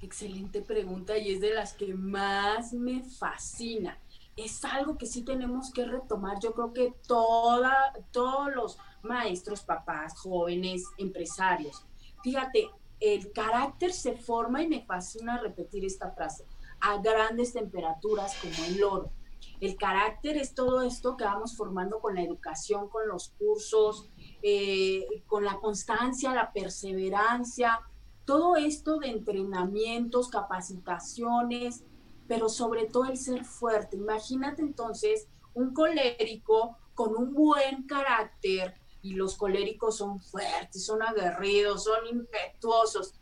Excelente 0.00 0.62
pregunta 0.62 1.18
y 1.18 1.34
es 1.34 1.40
de 1.40 1.54
las 1.54 1.72
que 1.72 1.94
más 1.94 2.72
me 2.72 3.02
fascina 3.02 3.98
es 4.38 4.64
algo 4.64 4.96
que 4.96 5.06
sí 5.06 5.22
tenemos 5.22 5.72
que 5.72 5.84
retomar. 5.84 6.38
Yo 6.40 6.52
creo 6.54 6.72
que 6.72 6.94
toda, 7.06 7.92
todos 8.12 8.54
los 8.54 8.78
maestros, 9.02 9.62
papás, 9.62 10.16
jóvenes, 10.18 10.84
empresarios. 10.96 11.84
Fíjate, 12.22 12.70
el 13.00 13.32
carácter 13.32 13.92
se 13.92 14.16
forma 14.16 14.62
y 14.62 14.68
me 14.68 14.84
fascina 14.84 15.38
repetir 15.38 15.84
esta 15.84 16.12
frase, 16.12 16.44
a 16.80 16.98
grandes 16.98 17.52
temperaturas 17.52 18.36
como 18.40 18.64
el 18.66 18.82
oro. 18.82 19.10
El 19.60 19.76
carácter 19.76 20.36
es 20.36 20.54
todo 20.54 20.82
esto 20.82 21.16
que 21.16 21.24
vamos 21.24 21.56
formando 21.56 21.98
con 21.98 22.14
la 22.14 22.22
educación, 22.22 22.88
con 22.88 23.08
los 23.08 23.30
cursos, 23.30 24.08
eh, 24.42 25.04
con 25.26 25.44
la 25.44 25.56
constancia, 25.56 26.32
la 26.32 26.52
perseverancia, 26.52 27.80
todo 28.28 28.56
esto 28.56 28.98
de 28.98 29.08
entrenamientos, 29.08 30.28
capacitaciones, 30.28 31.82
pero 32.26 32.50
sobre 32.50 32.84
todo 32.84 33.06
el 33.06 33.16
ser 33.16 33.46
fuerte. 33.46 33.96
Imagínate 33.96 34.60
entonces 34.60 35.28
un 35.54 35.72
colérico 35.72 36.76
con 36.94 37.16
un 37.16 37.32
buen 37.32 37.84
carácter, 37.84 38.74
y 39.00 39.14
los 39.14 39.34
coléricos 39.34 39.96
son 39.96 40.20
fuertes, 40.20 40.84
son 40.84 41.00
aguerridos, 41.02 41.84
son 41.84 42.06
impetuosos, 42.06 43.14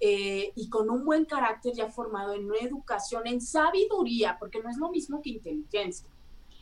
eh, 0.00 0.50
y 0.54 0.70
con 0.70 0.88
un 0.88 1.04
buen 1.04 1.26
carácter 1.26 1.74
ya 1.74 1.90
formado 1.90 2.32
en 2.32 2.46
una 2.46 2.60
educación, 2.60 3.26
en 3.26 3.42
sabiduría, 3.42 4.38
porque 4.38 4.62
no 4.62 4.70
es 4.70 4.78
lo 4.78 4.88
mismo 4.90 5.20
que 5.20 5.28
inteligencia, 5.28 6.08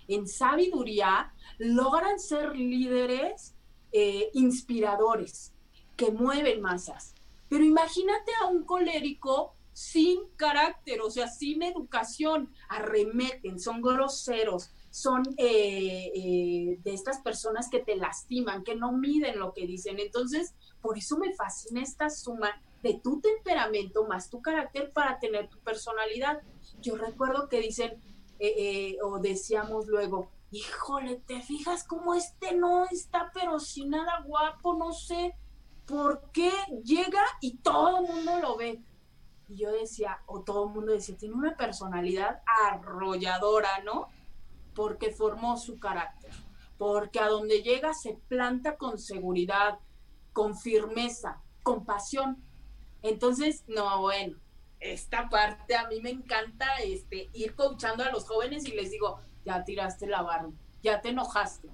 en 0.08 0.26
sabiduría 0.26 1.32
logran 1.58 2.18
ser 2.18 2.56
líderes 2.56 3.54
eh, 3.92 4.28
inspiradores 4.34 5.52
que 5.94 6.10
mueven 6.10 6.60
masas. 6.60 7.14
Pero 7.52 7.64
imagínate 7.64 8.32
a 8.40 8.46
un 8.46 8.64
colérico 8.64 9.54
sin 9.74 10.20
carácter, 10.36 11.02
o 11.02 11.10
sea, 11.10 11.28
sin 11.28 11.62
educación, 11.62 12.50
arremeten, 12.70 13.60
son 13.60 13.82
groseros, 13.82 14.70
son 14.88 15.22
eh, 15.36 16.10
eh, 16.14 16.78
de 16.82 16.94
estas 16.94 17.20
personas 17.20 17.68
que 17.68 17.80
te 17.80 17.96
lastiman, 17.96 18.64
que 18.64 18.74
no 18.74 18.92
miden 18.92 19.38
lo 19.38 19.52
que 19.52 19.66
dicen. 19.66 20.00
Entonces, 20.00 20.54
por 20.80 20.96
eso 20.96 21.18
me 21.18 21.34
fascina 21.34 21.82
esta 21.82 22.08
suma 22.08 22.58
de 22.82 22.94
tu 23.04 23.20
temperamento 23.20 24.06
más 24.06 24.30
tu 24.30 24.40
carácter 24.40 24.90
para 24.90 25.18
tener 25.18 25.50
tu 25.50 25.58
personalidad. 25.58 26.40
Yo 26.80 26.96
recuerdo 26.96 27.50
que 27.50 27.60
dicen, 27.60 28.02
eh, 28.38 28.96
o 29.04 29.18
decíamos 29.18 29.88
luego, 29.88 30.30
híjole, 30.52 31.16
¿te 31.26 31.42
fijas 31.42 31.84
cómo 31.84 32.14
este 32.14 32.54
no 32.54 32.86
está, 32.90 33.30
pero 33.34 33.60
sin 33.60 33.90
nada 33.90 34.22
guapo? 34.24 34.74
No 34.74 34.94
sé 34.94 35.34
por 35.86 36.30
qué 36.32 36.52
llega 36.84 37.22
y 37.40 37.56
todo 37.58 38.00
el 38.00 38.12
mundo 38.12 38.38
lo 38.40 38.56
ve. 38.56 38.82
Y 39.48 39.56
yo 39.56 39.70
decía, 39.70 40.22
o 40.26 40.42
todo 40.42 40.66
el 40.66 40.74
mundo 40.74 40.92
decía, 40.92 41.16
tiene 41.16 41.34
una 41.34 41.56
personalidad 41.56 42.42
arrolladora, 42.70 43.82
¿no? 43.84 44.08
Porque 44.74 45.10
formó 45.10 45.56
su 45.56 45.78
carácter, 45.78 46.32
porque 46.78 47.20
a 47.20 47.28
donde 47.28 47.62
llega 47.62 47.92
se 47.92 48.14
planta 48.28 48.76
con 48.76 48.98
seguridad, 48.98 49.78
con 50.32 50.56
firmeza, 50.56 51.42
con 51.62 51.84
pasión. 51.84 52.42
Entonces, 53.02 53.64
no, 53.66 54.00
bueno, 54.00 54.38
esta 54.80 55.28
parte 55.28 55.76
a 55.76 55.88
mí 55.88 56.00
me 56.00 56.10
encanta 56.10 56.66
este, 56.82 57.30
ir 57.32 57.54
coachando 57.54 58.04
a 58.04 58.10
los 58.10 58.26
jóvenes 58.26 58.66
y 58.66 58.72
les 58.72 58.90
digo, 58.90 59.20
ya 59.44 59.64
tiraste 59.64 60.06
la 60.06 60.22
barra, 60.22 60.50
ya 60.82 61.00
te 61.00 61.10
enojaste, 61.10 61.68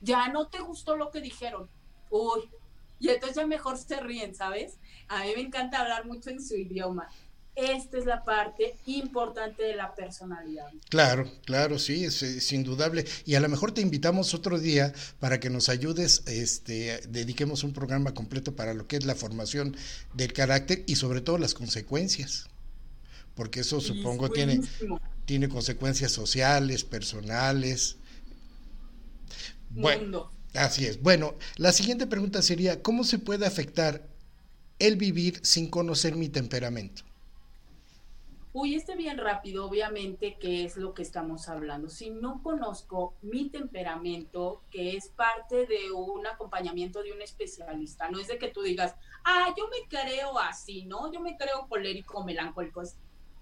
ya 0.00 0.28
no 0.28 0.48
te 0.48 0.60
gustó 0.60 0.96
lo 0.96 1.10
que 1.10 1.20
dijeron, 1.20 1.68
uy, 2.08 2.50
y 3.00 3.08
entonces 3.08 3.36
ya 3.36 3.46
mejor 3.46 3.78
se 3.78 3.98
ríen, 4.00 4.34
¿sabes? 4.34 4.74
A 5.08 5.24
mí 5.24 5.30
me 5.34 5.42
encanta 5.42 5.80
hablar 5.80 6.06
mucho 6.06 6.30
en 6.30 6.44
su 6.44 6.54
idioma. 6.54 7.08
Esta 7.56 7.98
es 7.98 8.06
la 8.06 8.22
parte 8.22 8.76
importante 8.86 9.62
de 9.64 9.74
la 9.74 9.94
personalidad. 9.94 10.70
Claro, 10.88 11.30
claro, 11.44 11.78
sí, 11.78 12.04
es, 12.04 12.52
indudable. 12.52 13.04
Y 13.24 13.34
a 13.34 13.40
lo 13.40 13.48
mejor 13.48 13.72
te 13.72 13.80
invitamos 13.80 14.34
otro 14.34 14.58
día 14.58 14.92
para 15.18 15.40
que 15.40 15.50
nos 15.50 15.68
ayudes, 15.68 16.22
este, 16.26 17.00
dediquemos 17.08 17.64
un 17.64 17.72
programa 17.72 18.14
completo 18.14 18.54
para 18.54 18.72
lo 18.72 18.86
que 18.86 18.96
es 18.96 19.04
la 19.04 19.14
formación 19.14 19.76
del 20.14 20.32
carácter 20.32 20.84
y 20.86 20.96
sobre 20.96 21.22
todo 21.22 21.38
las 21.38 21.54
consecuencias. 21.54 22.48
Porque 23.34 23.60
eso 23.60 23.80
supongo 23.80 24.30
tiene, 24.30 24.60
tiene 25.24 25.48
consecuencias 25.48 26.12
sociales, 26.12 26.84
personales. 26.84 27.96
Bueno, 29.70 30.30
así 30.54 30.86
es. 30.86 31.02
Bueno, 31.02 31.34
la 31.56 31.72
siguiente 31.72 32.06
pregunta 32.06 32.42
sería, 32.42 32.82
¿cómo 32.82 33.04
se 33.04 33.18
puede 33.18 33.46
afectar 33.46 34.06
el 34.78 34.96
vivir 34.96 35.40
sin 35.42 35.68
conocer 35.70 36.16
mi 36.16 36.28
temperamento? 36.28 37.02
Uy, 38.52 38.74
este 38.74 38.96
bien 38.96 39.18
rápido, 39.18 39.66
obviamente, 39.66 40.36
que 40.40 40.64
es 40.64 40.76
lo 40.76 40.92
que 40.92 41.02
estamos 41.02 41.48
hablando. 41.48 41.88
Si 41.88 42.10
no 42.10 42.42
conozco 42.42 43.14
mi 43.22 43.48
temperamento, 43.48 44.64
que 44.72 44.96
es 44.96 45.08
parte 45.08 45.66
de 45.66 45.92
un 45.92 46.26
acompañamiento 46.26 47.02
de 47.04 47.12
un 47.12 47.22
especialista, 47.22 48.10
no 48.10 48.18
es 48.18 48.26
de 48.26 48.38
que 48.38 48.48
tú 48.48 48.62
digas, 48.62 48.96
ah, 49.24 49.54
yo 49.56 49.68
me 49.68 49.88
creo 49.88 50.36
así, 50.40 50.84
¿no? 50.84 51.12
Yo 51.12 51.20
me 51.20 51.36
creo 51.36 51.68
colérico, 51.68 52.24
melancólico 52.24 52.82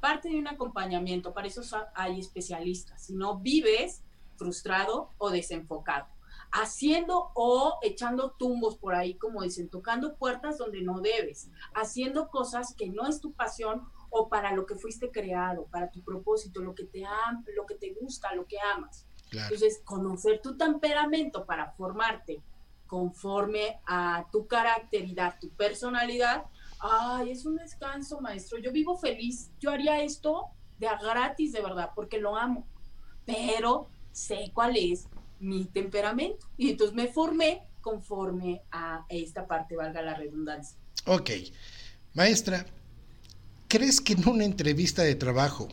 parte 0.00 0.28
de 0.28 0.38
un 0.38 0.46
acompañamiento, 0.46 1.32
para 1.34 1.48
eso 1.48 1.62
hay 1.94 2.20
especialistas, 2.20 3.06
si 3.06 3.14
no 3.14 3.38
vives 3.38 4.02
frustrado 4.36 5.10
o 5.18 5.30
desenfocado, 5.30 6.06
haciendo 6.52 7.30
o 7.34 7.78
echando 7.82 8.32
tumbos 8.38 8.76
por 8.76 8.94
ahí, 8.94 9.14
como 9.14 9.42
dicen, 9.42 9.68
tocando 9.68 10.16
puertas 10.16 10.58
donde 10.58 10.82
no 10.82 11.00
debes, 11.00 11.50
haciendo 11.74 12.28
cosas 12.28 12.74
que 12.74 12.88
no 12.88 13.06
es 13.06 13.20
tu 13.20 13.32
pasión 13.32 13.82
o 14.10 14.28
para 14.28 14.52
lo 14.52 14.66
que 14.66 14.74
fuiste 14.74 15.10
creado, 15.10 15.66
para 15.66 15.90
tu 15.90 16.02
propósito, 16.02 16.60
lo 16.60 16.74
que 16.74 16.84
te 16.84 17.04
ama, 17.04 17.44
lo 17.54 17.66
que 17.66 17.74
te 17.74 17.94
gusta, 18.00 18.34
lo 18.34 18.46
que 18.46 18.56
amas. 18.74 19.06
Entonces, 19.30 19.82
conocer 19.84 20.40
tu 20.40 20.56
temperamento 20.56 21.44
para 21.44 21.72
formarte 21.72 22.42
conforme 22.86 23.80
a 23.86 24.26
tu 24.32 24.46
carácter 24.46 25.04
y 25.04 25.14
dar 25.14 25.38
tu 25.38 25.50
personalidad, 25.50 26.46
ay, 26.80 27.30
es 27.30 27.44
un 27.44 27.56
descanso, 27.56 28.20
maestro, 28.22 28.58
yo 28.58 28.72
vivo 28.72 28.96
feliz, 28.96 29.50
yo 29.60 29.70
haría 29.70 30.00
esto 30.02 30.46
de 30.78 30.88
a 30.88 30.96
gratis, 30.96 31.52
de 31.52 31.60
verdad, 31.60 31.90
porque 31.94 32.18
lo 32.18 32.36
amo, 32.36 32.66
pero 33.26 33.90
sé 34.12 34.50
cuál 34.54 34.76
es 34.76 35.06
mi 35.40 35.64
temperamento 35.66 36.46
y 36.56 36.70
entonces 36.70 36.94
me 36.94 37.08
formé 37.08 37.62
conforme 37.80 38.62
a 38.70 39.06
esta 39.08 39.46
parte, 39.46 39.76
valga 39.76 40.02
la 40.02 40.14
redundancia. 40.14 40.76
Ok, 41.06 41.30
maestra, 42.14 42.66
¿crees 43.68 44.00
que 44.00 44.14
en 44.14 44.28
una 44.28 44.44
entrevista 44.44 45.02
de 45.02 45.14
trabajo 45.14 45.68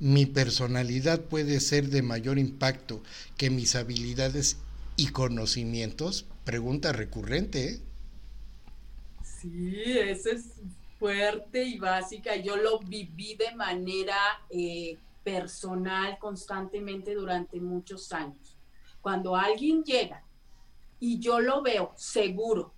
mi 0.00 0.26
personalidad 0.26 1.20
puede 1.20 1.60
ser 1.60 1.88
de 1.88 2.02
mayor 2.02 2.38
impacto 2.38 3.02
que 3.36 3.50
mis 3.50 3.76
habilidades 3.76 4.56
y 4.96 5.08
conocimientos? 5.08 6.26
Pregunta 6.44 6.92
recurrente, 6.92 7.68
¿eh? 7.68 7.80
Sí, 9.22 9.82
eso 9.98 10.30
es 10.30 10.46
fuerte 10.98 11.64
y 11.64 11.78
básica. 11.78 12.36
Yo 12.36 12.56
lo 12.56 12.78
viví 12.78 13.34
de 13.34 13.54
manera 13.54 14.16
eh, 14.50 14.96
personal 15.24 16.18
constantemente 16.18 17.14
durante 17.14 17.60
muchos 17.60 18.12
años. 18.12 18.51
Cuando 19.02 19.36
alguien 19.36 19.84
llega 19.84 20.24
y 21.00 21.18
yo 21.18 21.40
lo 21.40 21.60
veo 21.60 21.92
seguro 21.96 22.72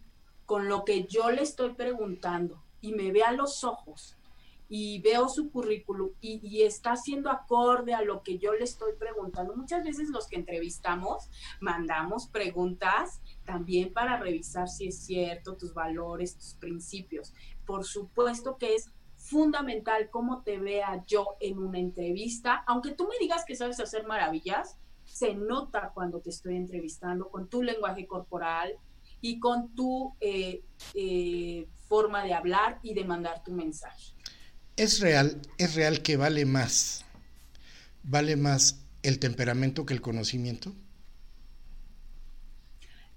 con 0.47 0.69
lo 0.69 0.85
que 0.85 1.05
yo 1.05 1.31
le 1.31 1.43
estoy 1.43 1.75
preguntando 1.75 2.63
y 2.81 2.93
me 2.93 3.13
ve 3.13 3.23
a 3.23 3.33
los 3.33 3.63
ojos 3.63 4.17
y 4.69 5.01
veo 5.03 5.29
su 5.29 5.51
currículum 5.51 6.11
y, 6.21 6.63
está 6.63 6.97
siendo 6.97 7.31
acorde 7.31 7.93
a 7.93 8.03
lo 8.03 8.23
que 8.23 8.39
yo 8.39 8.55
le 8.55 8.65
estoy 8.65 8.95
preguntando. 8.99 9.55
Muchas 9.55 9.85
veces 9.85 10.09
los 10.09 10.27
que 10.27 10.37
entrevistamos 10.37 11.29
mandamos 11.61 12.27
preguntas 12.29 13.21
también 13.45 13.93
para 13.93 14.19
revisar 14.19 14.69
si 14.69 14.89
es 14.89 14.99
cierto 14.99 15.57
tus 15.57 15.75
valores, 15.75 16.37
tus 16.37 16.55
principios. 16.55 17.35
Por 17.67 17.85
supuesto 17.85 18.57
que 18.57 18.75
es 18.75 18.91
fundamental 19.17 20.09
cómo 20.11 20.43
te 20.43 20.59
vea 20.59 21.05
yo 21.07 21.37
en 21.41 21.59
una 21.59 21.79
entrevista, 21.79 22.65
aunque 22.67 22.93
tú 22.93 23.07
me 23.07 23.19
digas 23.19 23.45
que 23.47 23.57
sabes 23.57 23.81
hacer 23.81 24.07
maravillas, 24.07 24.79
se 25.05 25.35
nota 25.35 25.91
cuando 25.95 26.21
te 26.21 26.31
estoy 26.31 26.57
entrevistando 26.57 27.29
con 27.29 27.49
tu 27.49 27.63
lenguaje 27.63 28.07
corporal 28.07 28.73
y 29.21 29.39
con 29.39 29.75
tu 29.75 30.15
eh, 30.21 30.63
eh, 30.95 31.67
forma 31.89 32.25
de 32.25 32.35
hablar 32.35 32.79
y 32.83 32.95
de 32.95 33.05
mandar 33.05 33.43
tu 33.45 33.53
mensaje. 33.53 34.13
Es 34.77 35.01
real, 35.01 35.41
es 35.59 35.75
real 35.75 36.03
que 36.03 36.17
vale 36.17 36.45
más, 36.45 37.05
vale 38.03 38.37
más 38.37 38.81
el 39.03 39.19
temperamento 39.19 39.87
que 39.87 39.95
el 39.95 40.01
conocimiento 40.01 40.73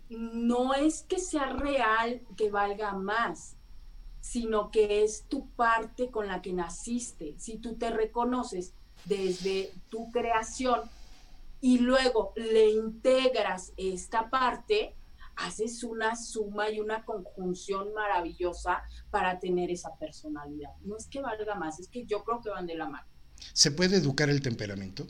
no 0.10 0.74
es 0.74 1.04
que 1.04 1.20
sea 1.20 1.48
real 1.48 2.22
que 2.36 2.50
valga 2.50 2.94
más, 2.94 3.56
sino 4.22 4.72
que 4.72 5.04
es 5.04 5.24
tu 5.28 5.48
parte 5.50 6.10
con 6.10 6.28
la 6.28 6.42
que 6.42 6.54
naciste. 6.54 7.36
Si 7.38 7.58
tú 7.58 7.76
te 7.76 7.90
reconoces 7.90 8.74
desde 9.06 9.72
tu 9.90 10.12
creación 10.12 10.82
y 11.62 11.80
luego 11.80 12.34
le 12.36 12.70
integras 12.70 13.74
esta 13.78 14.30
parte, 14.30 14.96
haces 15.36 15.84
una 15.84 16.16
suma 16.16 16.70
y 16.70 16.80
una 16.80 17.06
conjunción 17.06 17.94
maravillosa 17.94 18.84
para 19.12 19.40
tener 19.40 19.72
esa 19.72 19.96
personalidad. 19.96 20.72
No 20.82 20.98
es 20.98 21.08
que 21.08 21.22
valga 21.22 21.56
más, 21.56 21.80
es 21.80 21.88
que 21.88 22.06
yo 22.06 22.24
creo 22.24 22.42
que 22.42 22.50
van 22.50 22.68
de 22.68 22.76
la 22.76 22.90
mano. 22.90 23.08
¿Se 23.54 23.72
puede 23.72 23.98
educar 23.98 24.30
el 24.30 24.42
temperamento? 24.42 25.06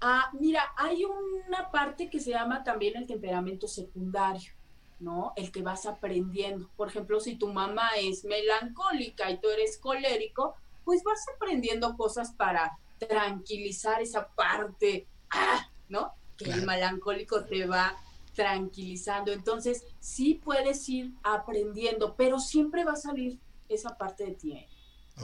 Ah, 0.00 0.30
mira, 0.32 0.62
hay 0.76 1.04
una 1.04 1.70
parte 1.70 2.08
que 2.08 2.20
se 2.20 2.30
llama 2.30 2.64
también 2.64 2.96
el 2.96 3.06
temperamento 3.06 3.68
secundario, 3.68 4.52
¿no? 4.98 5.32
El 5.36 5.52
que 5.52 5.62
vas 5.62 5.84
aprendiendo. 5.84 6.70
Por 6.76 6.88
ejemplo, 6.88 7.20
si 7.20 7.36
tu 7.36 7.52
mamá 7.52 7.90
es 7.98 8.24
melancólica 8.24 9.30
y 9.30 9.38
tú 9.40 9.48
eres 9.50 9.76
colérico, 9.78 10.54
pues 10.84 11.02
vas 11.04 11.20
aprendiendo 11.36 11.96
cosas 11.96 12.32
para 12.32 12.78
tranquilizar 13.00 14.00
esa 14.00 14.28
parte, 14.28 15.08
ah, 15.30 15.68
¿no? 15.88 16.14
Que 16.36 16.50
el 16.50 16.64
melancólico 16.64 17.44
te 17.44 17.66
va 17.66 17.96
tranquilizando. 18.34 19.32
Entonces, 19.32 19.84
sí 19.98 20.34
puedes 20.34 20.88
ir 20.88 21.12
aprendiendo, 21.22 22.14
pero 22.16 22.38
siempre 22.38 22.84
va 22.84 22.92
a 22.92 22.96
salir 22.96 23.38
esa 23.68 23.96
parte 23.96 24.24
de 24.24 24.32
ti. 24.32 24.66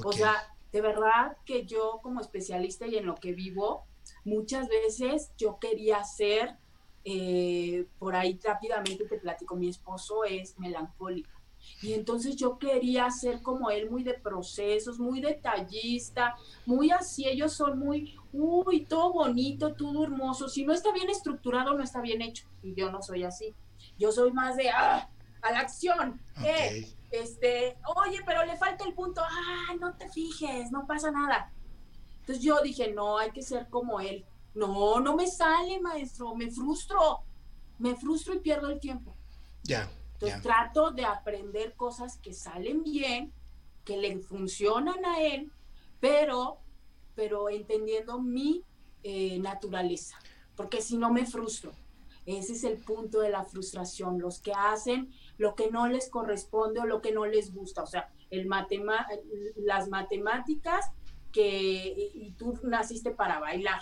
O 0.04 0.12
sea, 0.12 0.34
de 0.72 0.80
verdad 0.80 1.36
que 1.44 1.64
yo 1.64 2.00
como 2.02 2.20
especialista 2.20 2.86
y 2.86 2.96
en 2.96 3.06
lo 3.06 3.14
que 3.14 3.32
vivo, 3.32 3.86
muchas 4.24 4.68
veces 4.68 5.32
yo 5.38 5.58
quería 5.58 6.02
ser, 6.04 6.56
eh, 7.04 7.86
por 7.98 8.16
ahí 8.16 8.38
rápidamente 8.42 9.06
te 9.06 9.18
platico, 9.18 9.56
mi 9.56 9.68
esposo 9.68 10.24
es 10.24 10.58
melancólico. 10.58 11.30
Y 11.82 11.92
entonces 11.92 12.36
yo 12.36 12.58
quería 12.58 13.10
ser 13.10 13.42
como 13.42 13.70
él, 13.70 13.90
muy 13.90 14.02
de 14.02 14.14
procesos, 14.14 14.98
muy 14.98 15.20
detallista, 15.20 16.36
muy 16.64 16.90
así. 16.90 17.26
Ellos 17.26 17.52
son 17.52 17.78
muy, 17.78 18.16
uy, 18.32 18.86
todo 18.86 19.12
bonito, 19.12 19.74
todo 19.74 20.04
hermoso. 20.04 20.48
Si 20.48 20.64
no 20.64 20.72
está 20.72 20.92
bien 20.92 21.10
estructurado, 21.10 21.74
no 21.74 21.82
está 21.82 22.00
bien 22.00 22.22
hecho. 22.22 22.48
Y 22.62 22.74
yo 22.74 22.90
no 22.90 23.02
soy 23.02 23.24
así. 23.24 23.54
Yo 23.98 24.10
soy 24.12 24.32
más 24.32 24.56
de, 24.56 24.70
ah, 24.70 25.08
a 25.42 25.52
la 25.52 25.60
acción. 25.60 26.20
Eh, 26.44 26.92
este, 27.10 27.76
oye, 27.96 28.20
pero 28.24 28.44
le 28.44 28.56
falta 28.56 28.84
el 28.84 28.94
punto, 28.94 29.20
ah, 29.22 29.74
no 29.80 29.94
te 29.94 30.08
fijes, 30.08 30.70
no 30.70 30.86
pasa 30.86 31.10
nada. 31.10 31.52
Entonces 32.20 32.42
yo 32.42 32.60
dije, 32.62 32.92
no, 32.92 33.18
hay 33.18 33.30
que 33.30 33.42
ser 33.42 33.68
como 33.68 34.00
él. 34.00 34.24
No, 34.54 35.00
no 35.00 35.14
me 35.14 35.26
sale, 35.26 35.80
maestro, 35.80 36.34
me 36.34 36.50
frustro, 36.50 37.20
me 37.78 37.94
frustro 37.94 38.34
y 38.34 38.40
pierdo 38.40 38.70
el 38.70 38.80
tiempo. 38.80 39.14
Ya. 39.62 39.88
Entonces 40.16 40.40
trato 40.40 40.92
de 40.92 41.04
aprender 41.04 41.74
cosas 41.74 42.16
que 42.18 42.32
salen 42.32 42.82
bien, 42.82 43.32
que 43.84 43.98
le 43.98 44.18
funcionan 44.18 45.04
a 45.04 45.20
él, 45.20 45.52
pero, 46.00 46.58
pero 47.14 47.50
entendiendo 47.50 48.18
mi 48.18 48.64
eh, 49.02 49.38
naturaleza, 49.40 50.18
porque 50.56 50.80
si 50.80 50.96
no 50.96 51.12
me 51.12 51.26
frustro. 51.26 51.72
Ese 52.24 52.54
es 52.54 52.64
el 52.64 52.78
punto 52.78 53.20
de 53.20 53.30
la 53.30 53.44
frustración, 53.44 54.18
los 54.18 54.40
que 54.40 54.52
hacen 54.52 55.12
lo 55.38 55.54
que 55.54 55.70
no 55.70 55.86
les 55.86 56.08
corresponde 56.08 56.80
o 56.80 56.86
lo 56.86 57.00
que 57.00 57.12
no 57.12 57.24
les 57.26 57.54
gusta, 57.54 57.82
o 57.82 57.86
sea, 57.86 58.10
el 58.30 58.48
las 59.56 59.88
matemáticas 59.88 60.90
que 61.30 62.10
y 62.14 62.32
tú 62.32 62.58
naciste 62.64 63.12
para 63.12 63.38
bailar, 63.38 63.80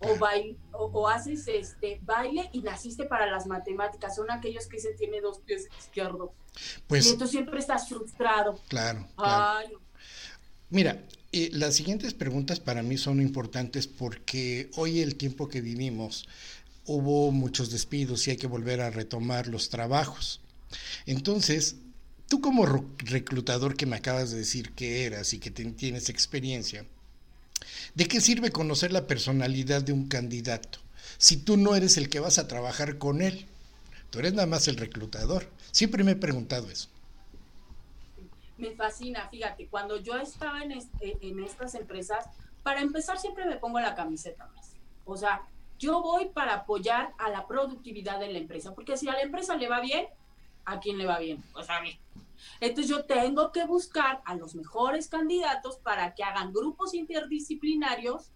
o, 0.00 0.16
bail, 0.18 0.56
o, 0.72 1.08
haces 1.08 1.48
este 1.48 2.00
baile 2.02 2.48
y 2.52 2.62
naciste 2.62 3.04
para 3.04 3.30
las 3.30 3.46
matemáticas. 3.46 4.16
Son 4.16 4.30
aquellos 4.30 4.66
que 4.66 4.78
se 4.78 4.94
tiene 4.94 5.20
dos 5.20 5.40
pies 5.40 5.68
izquierdos. 5.78 6.30
Pues, 6.86 7.06
y 7.06 7.10
entonces 7.10 7.32
siempre 7.32 7.58
estás 7.58 7.88
frustrado. 7.88 8.58
Claro. 8.68 9.06
Mira, 10.70 11.02
eh, 11.32 11.50
las 11.52 11.74
siguientes 11.74 12.14
preguntas 12.14 12.60
para 12.60 12.82
mí 12.82 12.98
son 12.98 13.20
importantes 13.20 13.86
porque 13.86 14.70
hoy 14.76 15.00
el 15.00 15.16
tiempo 15.16 15.48
que 15.48 15.60
vivimos 15.60 16.28
hubo 16.84 17.30
muchos 17.32 17.70
despidos 17.70 18.26
y 18.26 18.32
hay 18.32 18.36
que 18.36 18.46
volver 18.46 18.80
a 18.80 18.90
retomar 18.90 19.46
los 19.46 19.68
trabajos. 19.68 20.40
Entonces, 21.06 21.76
tú 22.28 22.40
como 22.40 22.66
reclutador 22.98 23.76
que 23.76 23.86
me 23.86 23.96
acabas 23.96 24.30
de 24.30 24.38
decir 24.38 24.72
que 24.72 25.04
eras 25.04 25.32
y 25.32 25.38
que 25.38 25.50
tienes 25.50 26.08
experiencia, 26.08 26.86
¿De 27.94 28.06
qué 28.06 28.20
sirve 28.20 28.50
conocer 28.50 28.92
la 28.92 29.06
personalidad 29.06 29.82
de 29.82 29.92
un 29.92 30.08
candidato 30.08 30.78
si 31.18 31.36
tú 31.36 31.56
no 31.56 31.74
eres 31.74 31.96
el 31.96 32.08
que 32.08 32.20
vas 32.20 32.38
a 32.38 32.48
trabajar 32.48 32.98
con 32.98 33.22
él? 33.22 33.46
Tú 34.10 34.20
eres 34.20 34.34
nada 34.34 34.46
más 34.46 34.68
el 34.68 34.76
reclutador. 34.76 35.48
Siempre 35.70 36.04
me 36.04 36.12
he 36.12 36.16
preguntado 36.16 36.70
eso. 36.70 36.88
Me 38.56 38.70
fascina, 38.72 39.28
fíjate, 39.28 39.66
cuando 39.66 39.98
yo 39.98 40.16
estaba 40.16 40.62
en, 40.62 40.72
en 41.00 41.44
estas 41.44 41.74
empresas, 41.74 42.26
para 42.62 42.80
empezar 42.80 43.18
siempre 43.18 43.46
me 43.46 43.56
pongo 43.56 43.78
la 43.80 43.94
camiseta 43.94 44.48
más. 44.54 44.72
O 45.04 45.16
sea, 45.16 45.42
yo 45.78 46.02
voy 46.02 46.26
para 46.26 46.54
apoyar 46.54 47.12
a 47.18 47.30
la 47.30 47.46
productividad 47.46 48.18
de 48.18 48.32
la 48.32 48.38
empresa, 48.38 48.74
porque 48.74 48.96
si 48.96 49.08
a 49.08 49.12
la 49.12 49.22
empresa 49.22 49.56
le 49.56 49.68
va 49.68 49.80
bien, 49.80 50.06
¿a 50.64 50.80
quién 50.80 50.98
le 50.98 51.06
va 51.06 51.18
bien? 51.18 51.42
Pues 51.52 51.70
a 51.70 51.80
mí. 51.80 51.98
Entonces 52.60 52.90
yo 52.90 53.04
tengo 53.04 53.52
que 53.52 53.64
buscar 53.66 54.22
a 54.24 54.34
los 54.34 54.54
mejores 54.54 55.08
candidatos 55.08 55.78
para 55.78 56.14
que 56.14 56.24
hagan 56.24 56.52
grupos 56.52 56.94
interdisciplinarios 56.94 58.32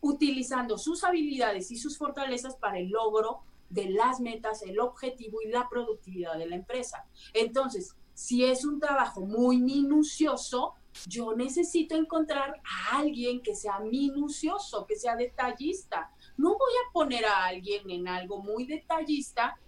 utilizando 0.00 0.78
sus 0.78 1.04
habilidades 1.04 1.70
y 1.70 1.76
sus 1.76 1.96
fortalezas 1.96 2.56
para 2.56 2.78
el 2.78 2.88
logro 2.88 3.40
de 3.70 3.88
las 3.90 4.20
metas, 4.20 4.62
el 4.62 4.80
objetivo 4.80 5.40
y 5.42 5.48
la 5.48 5.68
productividad 5.68 6.36
de 6.36 6.46
la 6.46 6.56
empresa. 6.56 7.06
Entonces, 7.32 7.96
si 8.14 8.44
es 8.44 8.64
un 8.64 8.78
trabajo 8.78 9.22
muy 9.22 9.58
minucioso, 9.58 10.74
yo 11.06 11.34
necesito 11.34 11.96
encontrar 11.96 12.60
a 12.64 12.98
alguien 12.98 13.40
que 13.42 13.54
sea 13.54 13.78
minucioso, 13.80 14.86
que 14.86 14.96
sea 14.96 15.16
detallista. 15.16 16.10
No 16.36 16.50
voy 16.50 16.72
a 16.72 16.92
poner 16.92 17.24
a 17.24 17.46
alguien 17.46 17.88
en 17.90 18.08
algo 18.08 18.42
muy 18.42 18.66
detallista, 18.66 19.58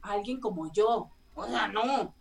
alguien 0.00 0.40
como 0.40 0.72
yo. 0.72 1.10
O 1.34 1.46
sea, 1.46 1.68
no, 1.68 2.14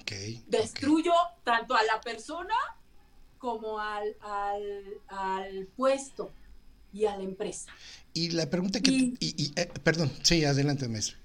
Okay, 0.00 0.44
Destruyo 0.46 1.12
tanto 1.42 1.74
a 1.74 1.82
la 1.84 2.00
persona 2.00 2.54
como 3.38 3.78
al, 3.78 4.16
al, 5.08 5.68
puesto 5.76 6.30
y 6.92 7.06
a 7.06 7.16
la 7.16 7.22
empresa. 7.22 7.70
Y 8.12 8.30
la 8.30 8.48
pregunta 8.48 8.80
que... 8.80 8.90
Y, 8.90 9.52
eh, 9.56 9.70
perdón, 9.82 10.10
sí, 10.22 10.44
adelante, 10.44 10.88
maestro. 10.88 11.18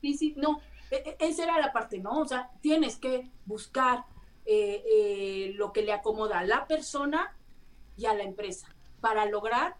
Sí, 0.00 0.14
sí, 0.14 0.34
no, 0.36 0.60
e, 0.90 0.96
e, 0.96 1.16
esa 1.20 1.44
era 1.44 1.58
la 1.58 1.72
parte, 1.72 1.98
¿no? 1.98 2.20
O 2.20 2.26
sea, 2.26 2.50
tienes 2.60 2.96
que 2.96 3.30
buscar 3.46 4.04
eh, 4.46 4.82
eh, 4.86 5.52
lo 5.54 5.72
que 5.72 5.82
le 5.82 5.92
acomoda 5.92 6.40
a 6.40 6.44
la 6.44 6.66
persona 6.66 7.36
y 7.96 8.06
a 8.06 8.14
la 8.14 8.22
empresa 8.22 8.68
para 9.00 9.26
lograr 9.26 9.76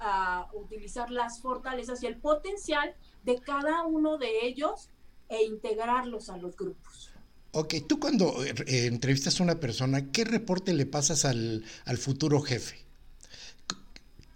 ah, 0.00 0.48
utilizar 0.54 1.10
las 1.10 1.40
fortalezas 1.40 2.02
y 2.02 2.06
el 2.06 2.16
potencial 2.16 2.94
de 3.24 3.38
cada 3.40 3.84
uno 3.84 4.18
de 4.18 4.46
ellos 4.46 4.90
e 5.28 5.44
integrarlos 5.44 6.28
a 6.28 6.36
los 6.36 6.56
grupos. 6.56 7.10
Ok, 7.52 7.74
tú 7.88 7.98
cuando 7.98 8.44
eh, 8.44 8.86
entrevistas 8.86 9.40
a 9.40 9.42
una 9.42 9.58
persona, 9.58 10.12
¿qué 10.12 10.24
reporte 10.24 10.74
le 10.74 10.84
pasas 10.84 11.24
al, 11.24 11.64
futuro 11.96 12.42
jefe? 12.42 12.84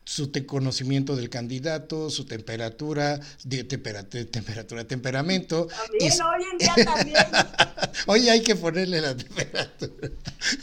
su 0.04 0.32
conocimiento 0.46 1.14
del 1.14 1.28
candidato, 1.30 2.10
su 2.10 2.24
temperatura, 2.24 3.20
de, 3.44 3.62
temperatura, 3.62 4.84
temperamento. 4.84 5.68
También, 5.68 6.12
hoy 6.22 6.44
en 6.50 6.58
día 6.58 6.74
también. 6.84 7.16
Hoy 8.06 8.28
hay 8.28 8.42
que 8.42 8.56
ponerle 8.56 9.00
la 9.00 9.16
temperatura. 9.16 10.10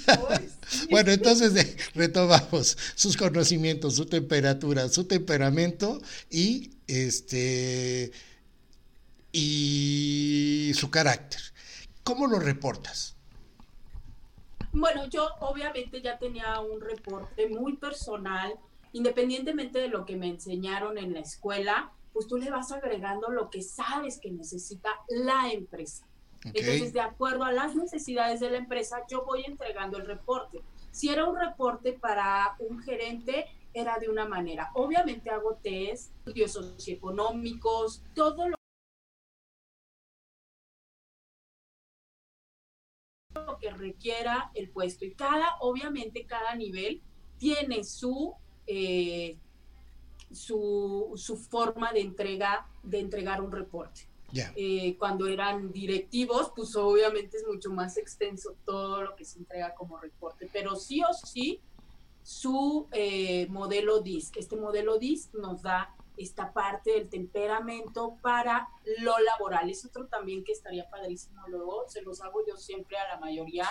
bueno, 0.90 1.12
entonces 1.12 1.78
retomamos 1.94 2.78
sus 2.96 3.16
conocimientos, 3.16 3.96
su 3.96 4.06
temperatura, 4.06 4.90
su 4.90 5.06
temperamento 5.06 6.02
y 6.30 6.72
este 6.88 8.12
y 9.40 10.72
su 10.74 10.90
carácter. 10.90 11.40
¿Cómo 12.04 12.26
lo 12.26 12.40
reportas? 12.40 13.16
Bueno, 14.72 15.06
yo 15.06 15.28
obviamente 15.42 16.02
ya 16.02 16.18
tenía 16.18 16.60
un 16.60 16.82
reporte 16.82 17.48
muy 17.48 17.78
personal, 17.78 18.56
independientemente 18.94 19.78
de 19.78 19.90
lo 19.90 20.06
que 20.06 20.16
me 20.16 20.28
enseñaron 20.28 20.98
en 20.98 21.14
la 21.14 21.20
escuela, 21.20 21.92
pues 22.14 22.26
tú 22.28 22.38
le 22.38 22.50
vas 22.50 22.72
agregando 22.72 23.30
lo 23.30 23.52
que 23.52 23.62
sabes 23.62 24.20
que 24.20 24.32
necesita 24.32 24.90
la 25.08 25.52
empresa. 25.52 26.08
Entonces, 26.44 26.94
de 26.94 27.02
acuerdo 27.02 27.44
a 27.44 27.52
las 27.52 27.76
necesidades 27.76 28.40
de 28.40 28.50
la 28.50 28.58
empresa, 28.58 29.04
yo 29.08 29.24
voy 29.24 29.44
entregando 29.46 29.98
el 29.98 30.08
reporte. 30.08 30.64
Si 30.92 31.10
era 31.10 31.26
un 31.26 31.38
reporte 31.38 31.94
para 31.94 32.56
un 32.60 32.80
gerente, 32.80 33.46
era 33.74 34.00
de 34.00 34.10
una 34.10 34.26
manera. 34.26 34.72
Obviamente 34.74 35.30
hago 35.30 35.60
test, 35.62 36.12
estudios 36.20 36.54
socioeconómicos, 36.54 38.02
todo 38.16 38.50
lo 38.50 38.57
requiera 43.78 44.52
el 44.54 44.70
puesto. 44.70 45.06
Y 45.06 45.14
cada, 45.14 45.58
obviamente, 45.62 46.26
cada 46.26 46.56
nivel 46.56 47.02
tiene 47.38 47.84
su, 47.84 48.34
eh, 48.66 49.38
su, 50.32 51.14
su, 51.16 51.38
forma 51.38 51.94
de 51.94 52.02
entrega, 52.02 52.68
de 52.84 53.00
entregar 53.00 53.42
un 53.42 53.52
reporte. 53.52 54.08
Eh, 54.56 54.98
cuando 55.00 55.28
eran 55.28 55.72
directivos, 55.72 56.52
pues 56.56 56.76
obviamente 56.76 57.38
es 57.38 57.48
mucho 57.48 57.72
más 57.72 57.98
extenso 57.98 58.56
todo 58.66 59.02
lo 59.02 59.16
que 59.16 59.24
se 59.24 59.40
entrega 59.40 59.74
como 59.74 59.98
reporte, 59.98 60.50
pero 60.52 60.76
sí 60.76 61.02
o 61.02 61.14
sí 61.14 61.62
su 62.24 62.88
eh, 62.92 63.48
modelo 63.48 64.02
DISC. 64.02 64.36
Este 64.38 64.58
modelo 64.58 65.00
DISC 65.00 65.34
nos 65.36 65.62
da 65.62 65.96
esta 66.18 66.52
parte 66.52 66.92
del 66.92 67.10
temperamento 67.10 68.18
para 68.22 68.68
lo 69.00 69.18
laboral. 69.20 69.70
Es 69.70 69.86
otro 69.86 70.08
también 70.08 70.44
que 70.44 70.52
estaría 70.52 70.90
padrísimo. 70.90 71.42
Luego 71.48 71.86
se 71.88 72.02
los 72.02 72.22
hago 72.22 72.42
yo 72.48 72.58
siempre 72.58 72.98
a 72.98 73.08
la 73.08 73.20
mayoría 73.20 73.68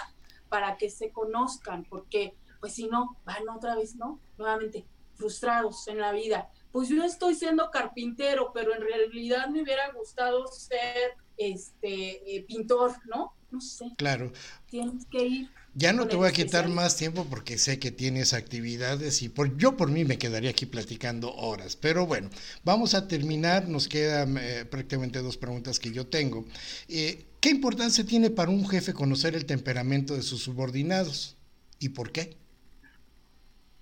para 0.48 0.76
que 0.76 0.90
se 0.90 1.10
conozcan, 1.10 1.84
porque 1.84 2.36
pues 2.60 2.74
si 2.74 2.86
no, 2.86 3.16
van 3.24 3.48
otra 3.48 3.76
vez, 3.76 3.96
¿no? 3.96 4.20
Nuevamente, 4.38 4.86
frustrados 5.14 5.86
en 5.88 5.98
la 5.98 6.12
vida. 6.12 6.50
Pues 6.72 6.88
yo 6.88 7.04
estoy 7.04 7.34
siendo 7.34 7.70
carpintero, 7.70 8.52
pero 8.52 8.74
en 8.74 8.80
realidad 8.80 9.48
me 9.48 9.62
hubiera 9.62 9.90
gustado 9.92 10.46
ser 10.46 11.14
este 11.36 12.36
eh, 12.36 12.44
pintor, 12.44 12.92
¿no? 13.06 13.34
No 13.50 13.60
sé. 13.60 13.92
Claro. 13.96 14.32
Tienes 14.66 15.06
que 15.06 15.24
ir 15.24 15.50
ya 15.76 15.92
no 15.92 16.08
te 16.08 16.16
voy 16.16 16.26
a 16.26 16.32
quitar 16.32 16.68
más 16.68 16.96
tiempo 16.96 17.26
porque 17.28 17.58
sé 17.58 17.78
que 17.78 17.90
tienes 17.90 18.32
actividades 18.32 19.20
y 19.20 19.28
por, 19.28 19.58
yo 19.58 19.76
por 19.76 19.90
mí 19.90 20.06
me 20.06 20.16
quedaría 20.16 20.48
aquí 20.48 20.64
platicando 20.64 21.34
horas. 21.34 21.76
Pero 21.76 22.06
bueno, 22.06 22.30
vamos 22.64 22.94
a 22.94 23.06
terminar. 23.06 23.68
Nos 23.68 23.86
quedan 23.86 24.38
eh, 24.38 24.64
prácticamente 24.64 25.20
dos 25.20 25.36
preguntas 25.36 25.78
que 25.78 25.92
yo 25.92 26.06
tengo. 26.06 26.46
Eh, 26.88 27.26
¿Qué 27.40 27.50
importancia 27.50 28.06
tiene 28.06 28.30
para 28.30 28.50
un 28.50 28.66
jefe 28.66 28.94
conocer 28.94 29.34
el 29.34 29.44
temperamento 29.44 30.14
de 30.14 30.22
sus 30.22 30.42
subordinados 30.42 31.36
y 31.78 31.90
por 31.90 32.10
qué? 32.10 32.38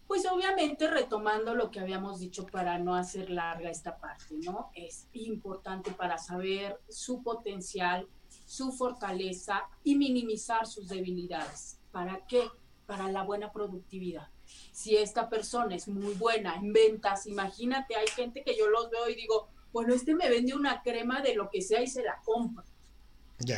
Pues 0.09 0.27
obviamente 0.27 0.91
retomando 0.91 1.55
lo 1.55 1.71
que 1.71 1.79
habíamos 1.79 2.19
dicho 2.19 2.45
para 2.45 2.77
no 2.77 2.97
hacer 2.97 3.31
larga 3.31 3.71
esta 3.71 3.99
parte, 3.99 4.35
¿no? 4.45 4.71
Es 4.75 5.07
importante 5.13 5.93
para 5.93 6.19
saber 6.19 6.77
su 6.89 7.23
potencial, 7.23 8.09
su 8.47 8.73
fortaleza 8.73 9.63
y 9.85 9.95
minimizar 9.95 10.67
sus 10.67 10.89
debilidades. 10.89 11.79
¿Para 11.95 12.27
qué? 12.27 12.43
Para 12.87 13.09
la 13.09 13.23
buena 13.23 13.53
productividad. 13.53 14.27
Si 14.73 14.97
esta 14.97 15.31
persona 15.31 15.77
es 15.77 15.87
muy 15.87 16.15
buena 16.15 16.57
en 16.57 16.73
ventas, 16.73 17.25
imagínate, 17.27 17.95
hay 17.95 18.09
gente 18.09 18.43
que 18.43 18.59
yo 18.59 18.69
los 18.69 18.91
veo 18.91 19.09
y 19.09 19.15
digo, 19.15 19.49
bueno, 19.73 19.95
este 19.95 20.13
me 20.13 20.29
vende 20.29 20.55
una 20.55 20.83
crema 20.83 21.23
de 21.23 21.37
lo 21.37 21.49
que 21.51 21.63
sea 21.63 21.81
y 21.83 21.87
se 21.87 22.03
la 22.03 22.21
compra. 22.25 22.65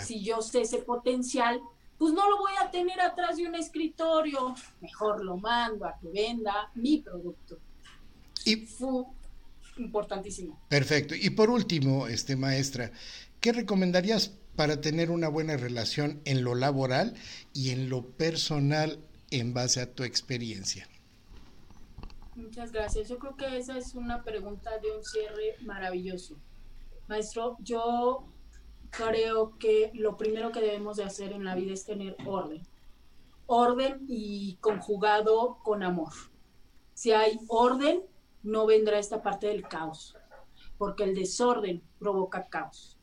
Si 0.05 0.23
yo 0.23 0.43
sé 0.43 0.61
ese 0.61 0.79
potencial, 0.79 1.63
pues 1.97 2.13
no 2.13 2.29
lo 2.29 2.37
voy 2.37 2.53
a 2.63 2.71
tener 2.71 3.01
atrás 3.01 3.39
de 3.39 3.47
un 3.47 3.55
escritorio. 3.55 4.55
Mejor 4.83 5.25
lo 5.25 5.39
mando 5.39 5.87
a 5.87 5.99
que 5.99 6.09
venda 6.09 6.71
mi 6.75 6.99
producto. 6.99 7.59
Y 8.45 8.67
fue 8.67 9.05
importantísimo. 9.79 10.61
Perfecto. 10.69 11.15
Y 11.15 11.31
por 11.31 11.49
último, 11.49 12.07
este 12.07 12.37
maestra, 12.37 12.93
¿qué 13.41 13.53
recomendarías 13.53 14.37
para 14.57 14.81
tener 14.81 15.11
una 15.11 15.29
buena 15.29 15.57
relación 15.57 16.21
en 16.25 16.43
lo 16.43 16.55
laboral 16.55 17.15
y 17.53 17.71
en 17.71 17.91
lo 17.91 18.07
personal 18.07 18.99
en 19.31 19.53
base 19.53 19.81
a 19.83 19.95
tu 19.95 20.03
experiencia? 20.03 20.89
Muchas 22.35 22.73
gracias. 22.73 23.09
Yo 23.09 23.19
creo 23.19 23.37
que 23.37 23.59
esa 23.59 23.77
es 23.79 23.95
una 23.95 24.23
pregunta 24.23 24.79
de 24.79 24.91
un 24.91 25.05
cierre 25.05 25.57
maravilloso. 25.65 26.37
Maestro, 27.09 27.57
yo 27.61 28.25
creo 28.91 29.59
que 29.59 29.91
lo 29.95 30.17
primero 30.17 30.53
que 30.53 30.61
debemos 30.61 30.97
de 30.97 31.05
hacer 31.05 31.33
en 31.33 31.45
la 31.45 31.55
vida 31.55 31.73
es 31.75 31.85
tener 31.85 32.17
orden. 32.27 32.63
Orden 33.47 34.05
y 34.09 34.57
conjugado 34.61 35.59
con 35.63 35.83
amor. 35.83 36.13
Si 36.95 37.13
hay 37.13 37.39
orden, 37.49 38.03
no 38.43 38.67
vendrá 38.67 38.99
esta 38.99 39.23
parte 39.23 39.49
del 39.49 39.69
caos, 39.69 40.17
porque 40.79 41.05
el 41.05 41.15
desorden 41.15 41.83
provoca 41.99 42.49
caos 42.49 42.96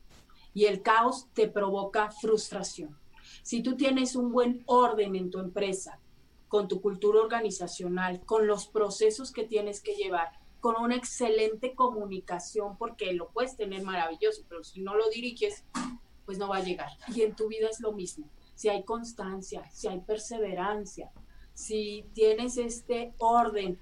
y 0.54 0.66
el 0.66 0.82
caos 0.82 1.28
te 1.34 1.48
provoca 1.48 2.10
frustración. 2.10 2.96
Si 3.42 3.62
tú 3.62 3.76
tienes 3.76 4.16
un 4.16 4.32
buen 4.32 4.62
orden 4.66 5.16
en 5.16 5.30
tu 5.30 5.40
empresa, 5.40 6.00
con 6.48 6.68
tu 6.68 6.80
cultura 6.80 7.20
organizacional, 7.20 8.24
con 8.24 8.46
los 8.46 8.68
procesos 8.68 9.32
que 9.32 9.44
tienes 9.44 9.80
que 9.80 9.94
llevar, 9.96 10.30
con 10.60 10.80
una 10.80 10.94
excelente 10.94 11.74
comunicación, 11.74 12.78
porque 12.78 13.12
lo 13.12 13.28
puedes 13.30 13.56
tener 13.56 13.82
maravilloso, 13.82 14.44
pero 14.48 14.64
si 14.64 14.80
no 14.80 14.94
lo 14.94 15.10
diriges, 15.10 15.64
pues 16.24 16.38
no 16.38 16.48
va 16.48 16.58
a 16.58 16.62
llegar. 16.62 16.88
Y 17.14 17.22
en 17.22 17.34
tu 17.34 17.48
vida 17.48 17.68
es 17.68 17.80
lo 17.80 17.92
mismo. 17.92 18.30
Si 18.54 18.68
hay 18.68 18.84
constancia, 18.84 19.68
si 19.72 19.88
hay 19.88 20.00
perseverancia, 20.00 21.10
si 21.52 22.06
tienes 22.14 22.56
este 22.56 23.14
orden, 23.18 23.78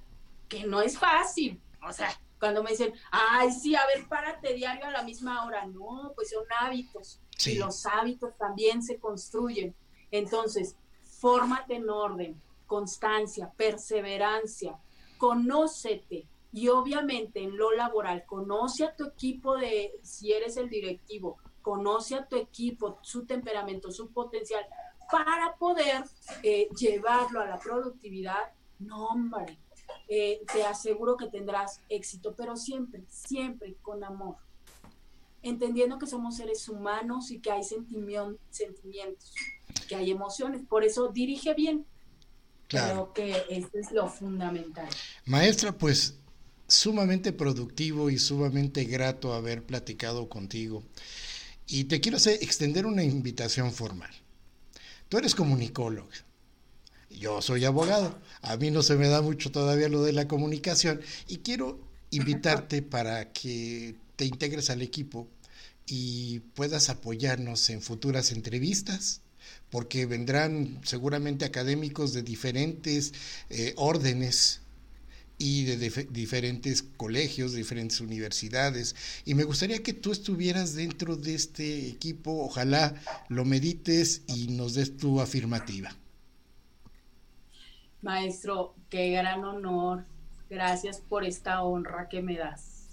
que 0.48 0.64
no 0.64 0.80
es 0.82 0.98
fácil, 0.98 1.60
o 1.86 1.92
sea, 1.92 2.10
cuando 2.42 2.64
me 2.64 2.70
dicen, 2.70 2.92
ay, 3.12 3.52
sí, 3.52 3.76
a 3.76 3.86
ver, 3.86 4.08
párate 4.08 4.52
diario 4.52 4.84
a 4.84 4.90
la 4.90 5.04
misma 5.04 5.46
hora. 5.46 5.64
No, 5.64 6.10
pues 6.16 6.30
son 6.30 6.44
hábitos. 6.58 7.20
Y 7.46 7.54
los 7.54 7.86
hábitos 7.86 8.36
también 8.36 8.82
se 8.82 8.98
construyen. 8.98 9.76
Entonces, 10.10 10.74
fórmate 11.20 11.76
en 11.76 11.88
orden, 11.88 12.42
constancia, 12.66 13.52
perseverancia, 13.56 14.76
conócete. 15.18 16.26
Y 16.52 16.66
obviamente 16.66 17.40
en 17.44 17.56
lo 17.56 17.70
laboral, 17.70 18.26
conoce 18.26 18.86
a 18.86 18.96
tu 18.96 19.04
equipo 19.04 19.56
de, 19.56 19.92
si 20.02 20.32
eres 20.32 20.56
el 20.56 20.68
directivo, 20.68 21.38
conoce 21.62 22.16
a 22.16 22.26
tu 22.26 22.34
equipo, 22.34 22.98
su 23.02 23.24
temperamento, 23.24 23.92
su 23.92 24.10
potencial, 24.10 24.66
para 25.12 25.54
poder 25.54 26.02
eh, 26.42 26.68
llevarlo 26.76 27.40
a 27.40 27.46
la 27.46 27.60
productividad. 27.60 28.52
No, 28.80 29.06
hombre, 29.10 29.60
eh, 30.08 30.42
te 30.52 30.64
aseguro 30.64 31.16
que 31.16 31.26
tendrás 31.26 31.80
éxito, 31.88 32.34
pero 32.36 32.56
siempre, 32.56 33.04
siempre 33.08 33.76
con 33.82 34.04
amor. 34.04 34.36
Entendiendo 35.42 35.98
que 35.98 36.06
somos 36.06 36.36
seres 36.36 36.68
humanos 36.68 37.30
y 37.30 37.40
que 37.40 37.50
hay 37.50 37.62
sentimientos, 37.64 39.34
que 39.88 39.96
hay 39.96 40.10
emociones. 40.10 40.62
Por 40.68 40.84
eso 40.84 41.08
dirige 41.08 41.54
bien. 41.54 41.84
Claro. 42.68 43.12
Creo 43.12 43.46
que 43.48 43.56
eso 43.56 43.68
es 43.74 43.90
lo 43.92 44.08
fundamental. 44.08 44.88
Maestra, 45.26 45.72
pues 45.72 46.18
sumamente 46.68 47.32
productivo 47.32 48.08
y 48.08 48.18
sumamente 48.18 48.84
grato 48.84 49.34
haber 49.34 49.62
platicado 49.64 50.28
contigo. 50.28 50.82
Y 51.66 51.84
te 51.84 52.00
quiero 52.00 52.16
hacer, 52.16 52.38
extender 52.42 52.86
una 52.86 53.02
invitación 53.02 53.72
formal. 53.72 54.10
Tú 55.08 55.18
eres 55.18 55.34
comunicóloga 55.34 56.14
yo 57.18 57.42
soy 57.42 57.64
abogado, 57.64 58.18
a 58.42 58.56
mí 58.56 58.70
no 58.70 58.82
se 58.82 58.96
me 58.96 59.08
da 59.08 59.22
mucho 59.22 59.50
todavía 59.50 59.88
lo 59.88 60.02
de 60.02 60.12
la 60.12 60.28
comunicación 60.28 61.00
y 61.28 61.38
quiero 61.38 61.80
invitarte 62.10 62.82
para 62.82 63.32
que 63.32 63.96
te 64.16 64.24
integres 64.24 64.70
al 64.70 64.82
equipo 64.82 65.28
y 65.86 66.40
puedas 66.54 66.88
apoyarnos 66.88 67.70
en 67.70 67.82
futuras 67.82 68.32
entrevistas, 68.32 69.20
porque 69.70 70.06
vendrán 70.06 70.80
seguramente 70.84 71.44
académicos 71.44 72.12
de 72.12 72.22
diferentes 72.22 73.12
eh, 73.50 73.72
órdenes 73.76 74.60
y 75.38 75.64
de 75.64 76.06
diferentes 76.10 76.84
colegios, 76.96 77.54
diferentes 77.54 78.00
universidades. 78.00 78.94
Y 79.24 79.34
me 79.34 79.44
gustaría 79.44 79.82
que 79.82 79.92
tú 79.92 80.12
estuvieras 80.12 80.74
dentro 80.74 81.16
de 81.16 81.34
este 81.34 81.88
equipo, 81.88 82.44
ojalá 82.44 82.94
lo 83.28 83.44
medites 83.44 84.22
y 84.28 84.48
nos 84.48 84.74
des 84.74 84.96
tu 84.96 85.20
afirmativa. 85.20 85.96
Maestro, 88.02 88.74
qué 88.90 89.10
gran 89.10 89.44
honor. 89.44 90.04
Gracias 90.50 91.00
por 91.00 91.24
esta 91.24 91.62
honra 91.62 92.08
que 92.08 92.20
me 92.20 92.36
das. 92.36 92.88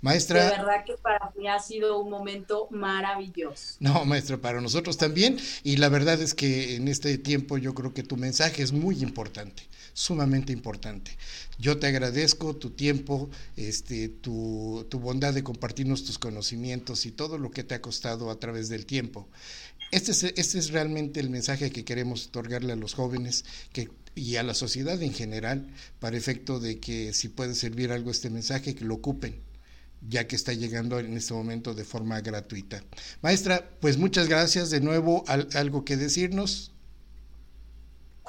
Maestra. 0.00 0.44
De 0.44 0.50
verdad 0.58 0.84
que 0.84 0.94
para 1.02 1.32
mí 1.36 1.48
ha 1.48 1.58
sido 1.58 1.98
un 2.00 2.10
momento 2.10 2.68
maravilloso. 2.70 3.76
No, 3.80 4.04
maestro, 4.04 4.40
para 4.40 4.60
nosotros 4.60 4.96
también. 4.96 5.38
Y 5.64 5.76
la 5.76 5.88
verdad 5.88 6.20
es 6.20 6.34
que 6.34 6.76
en 6.76 6.88
este 6.88 7.16
tiempo 7.18 7.58
yo 7.58 7.74
creo 7.74 7.94
que 7.94 8.02
tu 8.02 8.16
mensaje 8.16 8.62
es 8.62 8.72
muy 8.72 9.02
importante, 9.02 9.64
sumamente 9.94 10.52
importante. 10.52 11.16
Yo 11.58 11.78
te 11.78 11.88
agradezco 11.88 12.54
tu 12.54 12.70
tiempo, 12.70 13.30
este, 13.56 14.08
tu, 14.08 14.86
tu 14.88 15.00
bondad 15.00 15.34
de 15.34 15.42
compartirnos 15.42 16.04
tus 16.04 16.18
conocimientos 16.18 17.06
y 17.06 17.10
todo 17.10 17.38
lo 17.38 17.50
que 17.50 17.64
te 17.64 17.74
ha 17.74 17.82
costado 17.82 18.30
a 18.30 18.38
través 18.38 18.68
del 18.68 18.86
tiempo. 18.86 19.28
Este 19.90 20.12
es, 20.12 20.22
este 20.22 20.58
es 20.58 20.70
realmente 20.70 21.18
el 21.18 21.30
mensaje 21.30 21.70
que 21.70 21.84
queremos 21.84 22.26
otorgarle 22.26 22.74
a 22.74 22.76
los 22.76 22.92
jóvenes 22.94 23.46
que 23.72 23.88
y 24.18 24.36
a 24.36 24.42
la 24.42 24.54
sociedad 24.54 25.00
en 25.02 25.12
general 25.12 25.68
para 26.00 26.16
efecto 26.16 26.60
de 26.60 26.80
que 26.80 27.12
si 27.12 27.28
puede 27.28 27.54
servir 27.54 27.92
algo 27.92 28.10
este 28.10 28.30
mensaje, 28.30 28.74
que 28.74 28.84
lo 28.84 28.94
ocupen 28.94 29.48
ya 30.06 30.26
que 30.28 30.36
está 30.36 30.52
llegando 30.52 30.98
en 30.98 31.16
este 31.16 31.34
momento 31.34 31.74
de 31.74 31.84
forma 31.84 32.20
gratuita. 32.20 32.82
Maestra, 33.22 33.68
pues 33.80 33.98
muchas 33.98 34.28
gracias 34.28 34.70
de 34.70 34.80
nuevo. 34.80 35.24
¿Algo 35.26 35.84
que 35.84 35.96
decirnos? 35.96 36.72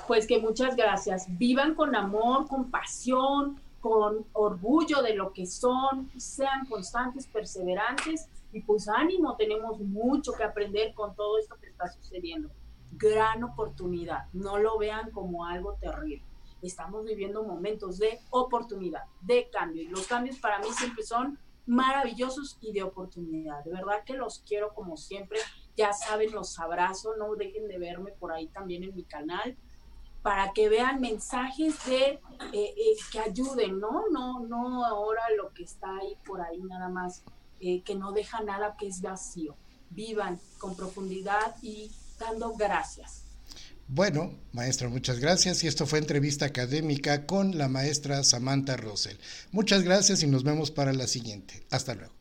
Pues 0.08 0.26
que 0.26 0.40
muchas 0.40 0.76
gracias. 0.76 1.26
Vivan 1.38 1.76
con 1.76 1.96
amor, 1.96 2.48
con 2.48 2.72
pasión, 2.72 3.60
con 3.82 4.26
orgullo 4.34 5.02
de 5.02 5.16
lo 5.16 5.32
que 5.32 5.46
son, 5.46 6.10
sean 6.18 6.66
constantes, 6.66 7.28
perseverantes 7.28 8.28
y 8.52 8.62
pues 8.62 8.88
ánimo, 8.88 9.36
tenemos 9.36 9.80
mucho 9.80 10.34
que 10.34 10.44
aprender 10.44 10.94
con 10.94 11.16
todo 11.16 11.38
esto 11.38 11.56
que 11.62 11.68
está 11.68 11.88
sucediendo 11.92 12.50
gran 12.92 13.44
oportunidad. 13.44 14.28
No 14.34 14.58
lo 14.58 14.78
vean 14.78 15.12
como 15.12 15.46
algo 15.46 15.74
terrible. 15.76 16.26
Estamos 16.62 17.06
viviendo 17.06 17.44
momentos 17.44 17.98
de 18.00 18.20
oportunidad, 18.32 19.04
de 19.22 19.50
cambio. 19.50 19.84
Y 19.84 19.88
los 19.88 20.08
cambios 20.08 20.38
para 20.40 20.60
mí 20.60 20.68
siempre 20.72 21.04
son 21.04 21.40
maravillosos 21.66 22.58
y 22.62 22.74
de 22.74 22.84
oportunidad. 22.84 23.64
De 23.64 23.72
verdad 23.72 24.04
que 24.06 24.14
los 24.14 24.40
quiero 24.40 24.74
como 24.74 24.98
siempre. 24.98 25.40
Ya 25.78 25.94
saben, 25.94 26.32
los 26.32 26.60
abrazo. 26.60 27.16
No 27.16 27.36
dejen 27.36 27.68
de 27.68 27.78
verme 27.78 28.12
por 28.12 28.32
ahí 28.32 28.48
también 28.48 28.84
en 28.84 28.96
mi 28.96 29.04
canal 29.04 29.58
para 30.22 30.52
que 30.52 30.70
vean 30.70 31.00
mensajes 31.00 31.86
de 31.86 32.06
eh, 32.12 32.20
eh, 32.54 32.98
que 33.12 33.20
ayuden, 33.20 33.80
¿no? 33.80 34.10
No, 34.10 34.42
no 34.42 34.86
ahora 34.86 35.22
lo 35.38 35.54
que 35.54 35.64
está 35.64 35.96
ahí 35.98 36.18
por 36.26 36.42
ahí 36.42 36.62
nada 36.62 36.90
más, 36.90 37.24
eh, 37.60 37.82
que 37.84 37.96
no 37.96 38.12
deja 38.12 38.42
nada 38.42 38.76
que 38.78 38.88
es 38.88 39.02
vacío. 39.02 39.56
Vivan 39.92 40.40
con 40.58 40.76
profundidad 40.76 41.56
y 41.62 41.92
dando 42.20 42.54
gracias. 42.56 43.24
Bueno, 43.88 44.36
maestra, 44.52 44.88
muchas 44.88 45.20
gracias. 45.20 45.64
Y 45.64 45.68
esto 45.68 45.88
fue 45.88 45.98
entrevista 45.98 46.46
académica 46.46 47.26
con 47.26 47.58
la 47.58 47.68
maestra 47.68 48.24
Samantha 48.24 48.78
Rosell. 48.78 49.18
Muchas 49.52 49.82
gracias 49.84 50.22
y 50.22 50.28
nos 50.28 50.44
vemos 50.44 50.70
para 50.70 50.94
la 50.94 51.08
siguiente. 51.08 51.66
Hasta 51.72 51.96
luego. 51.96 52.19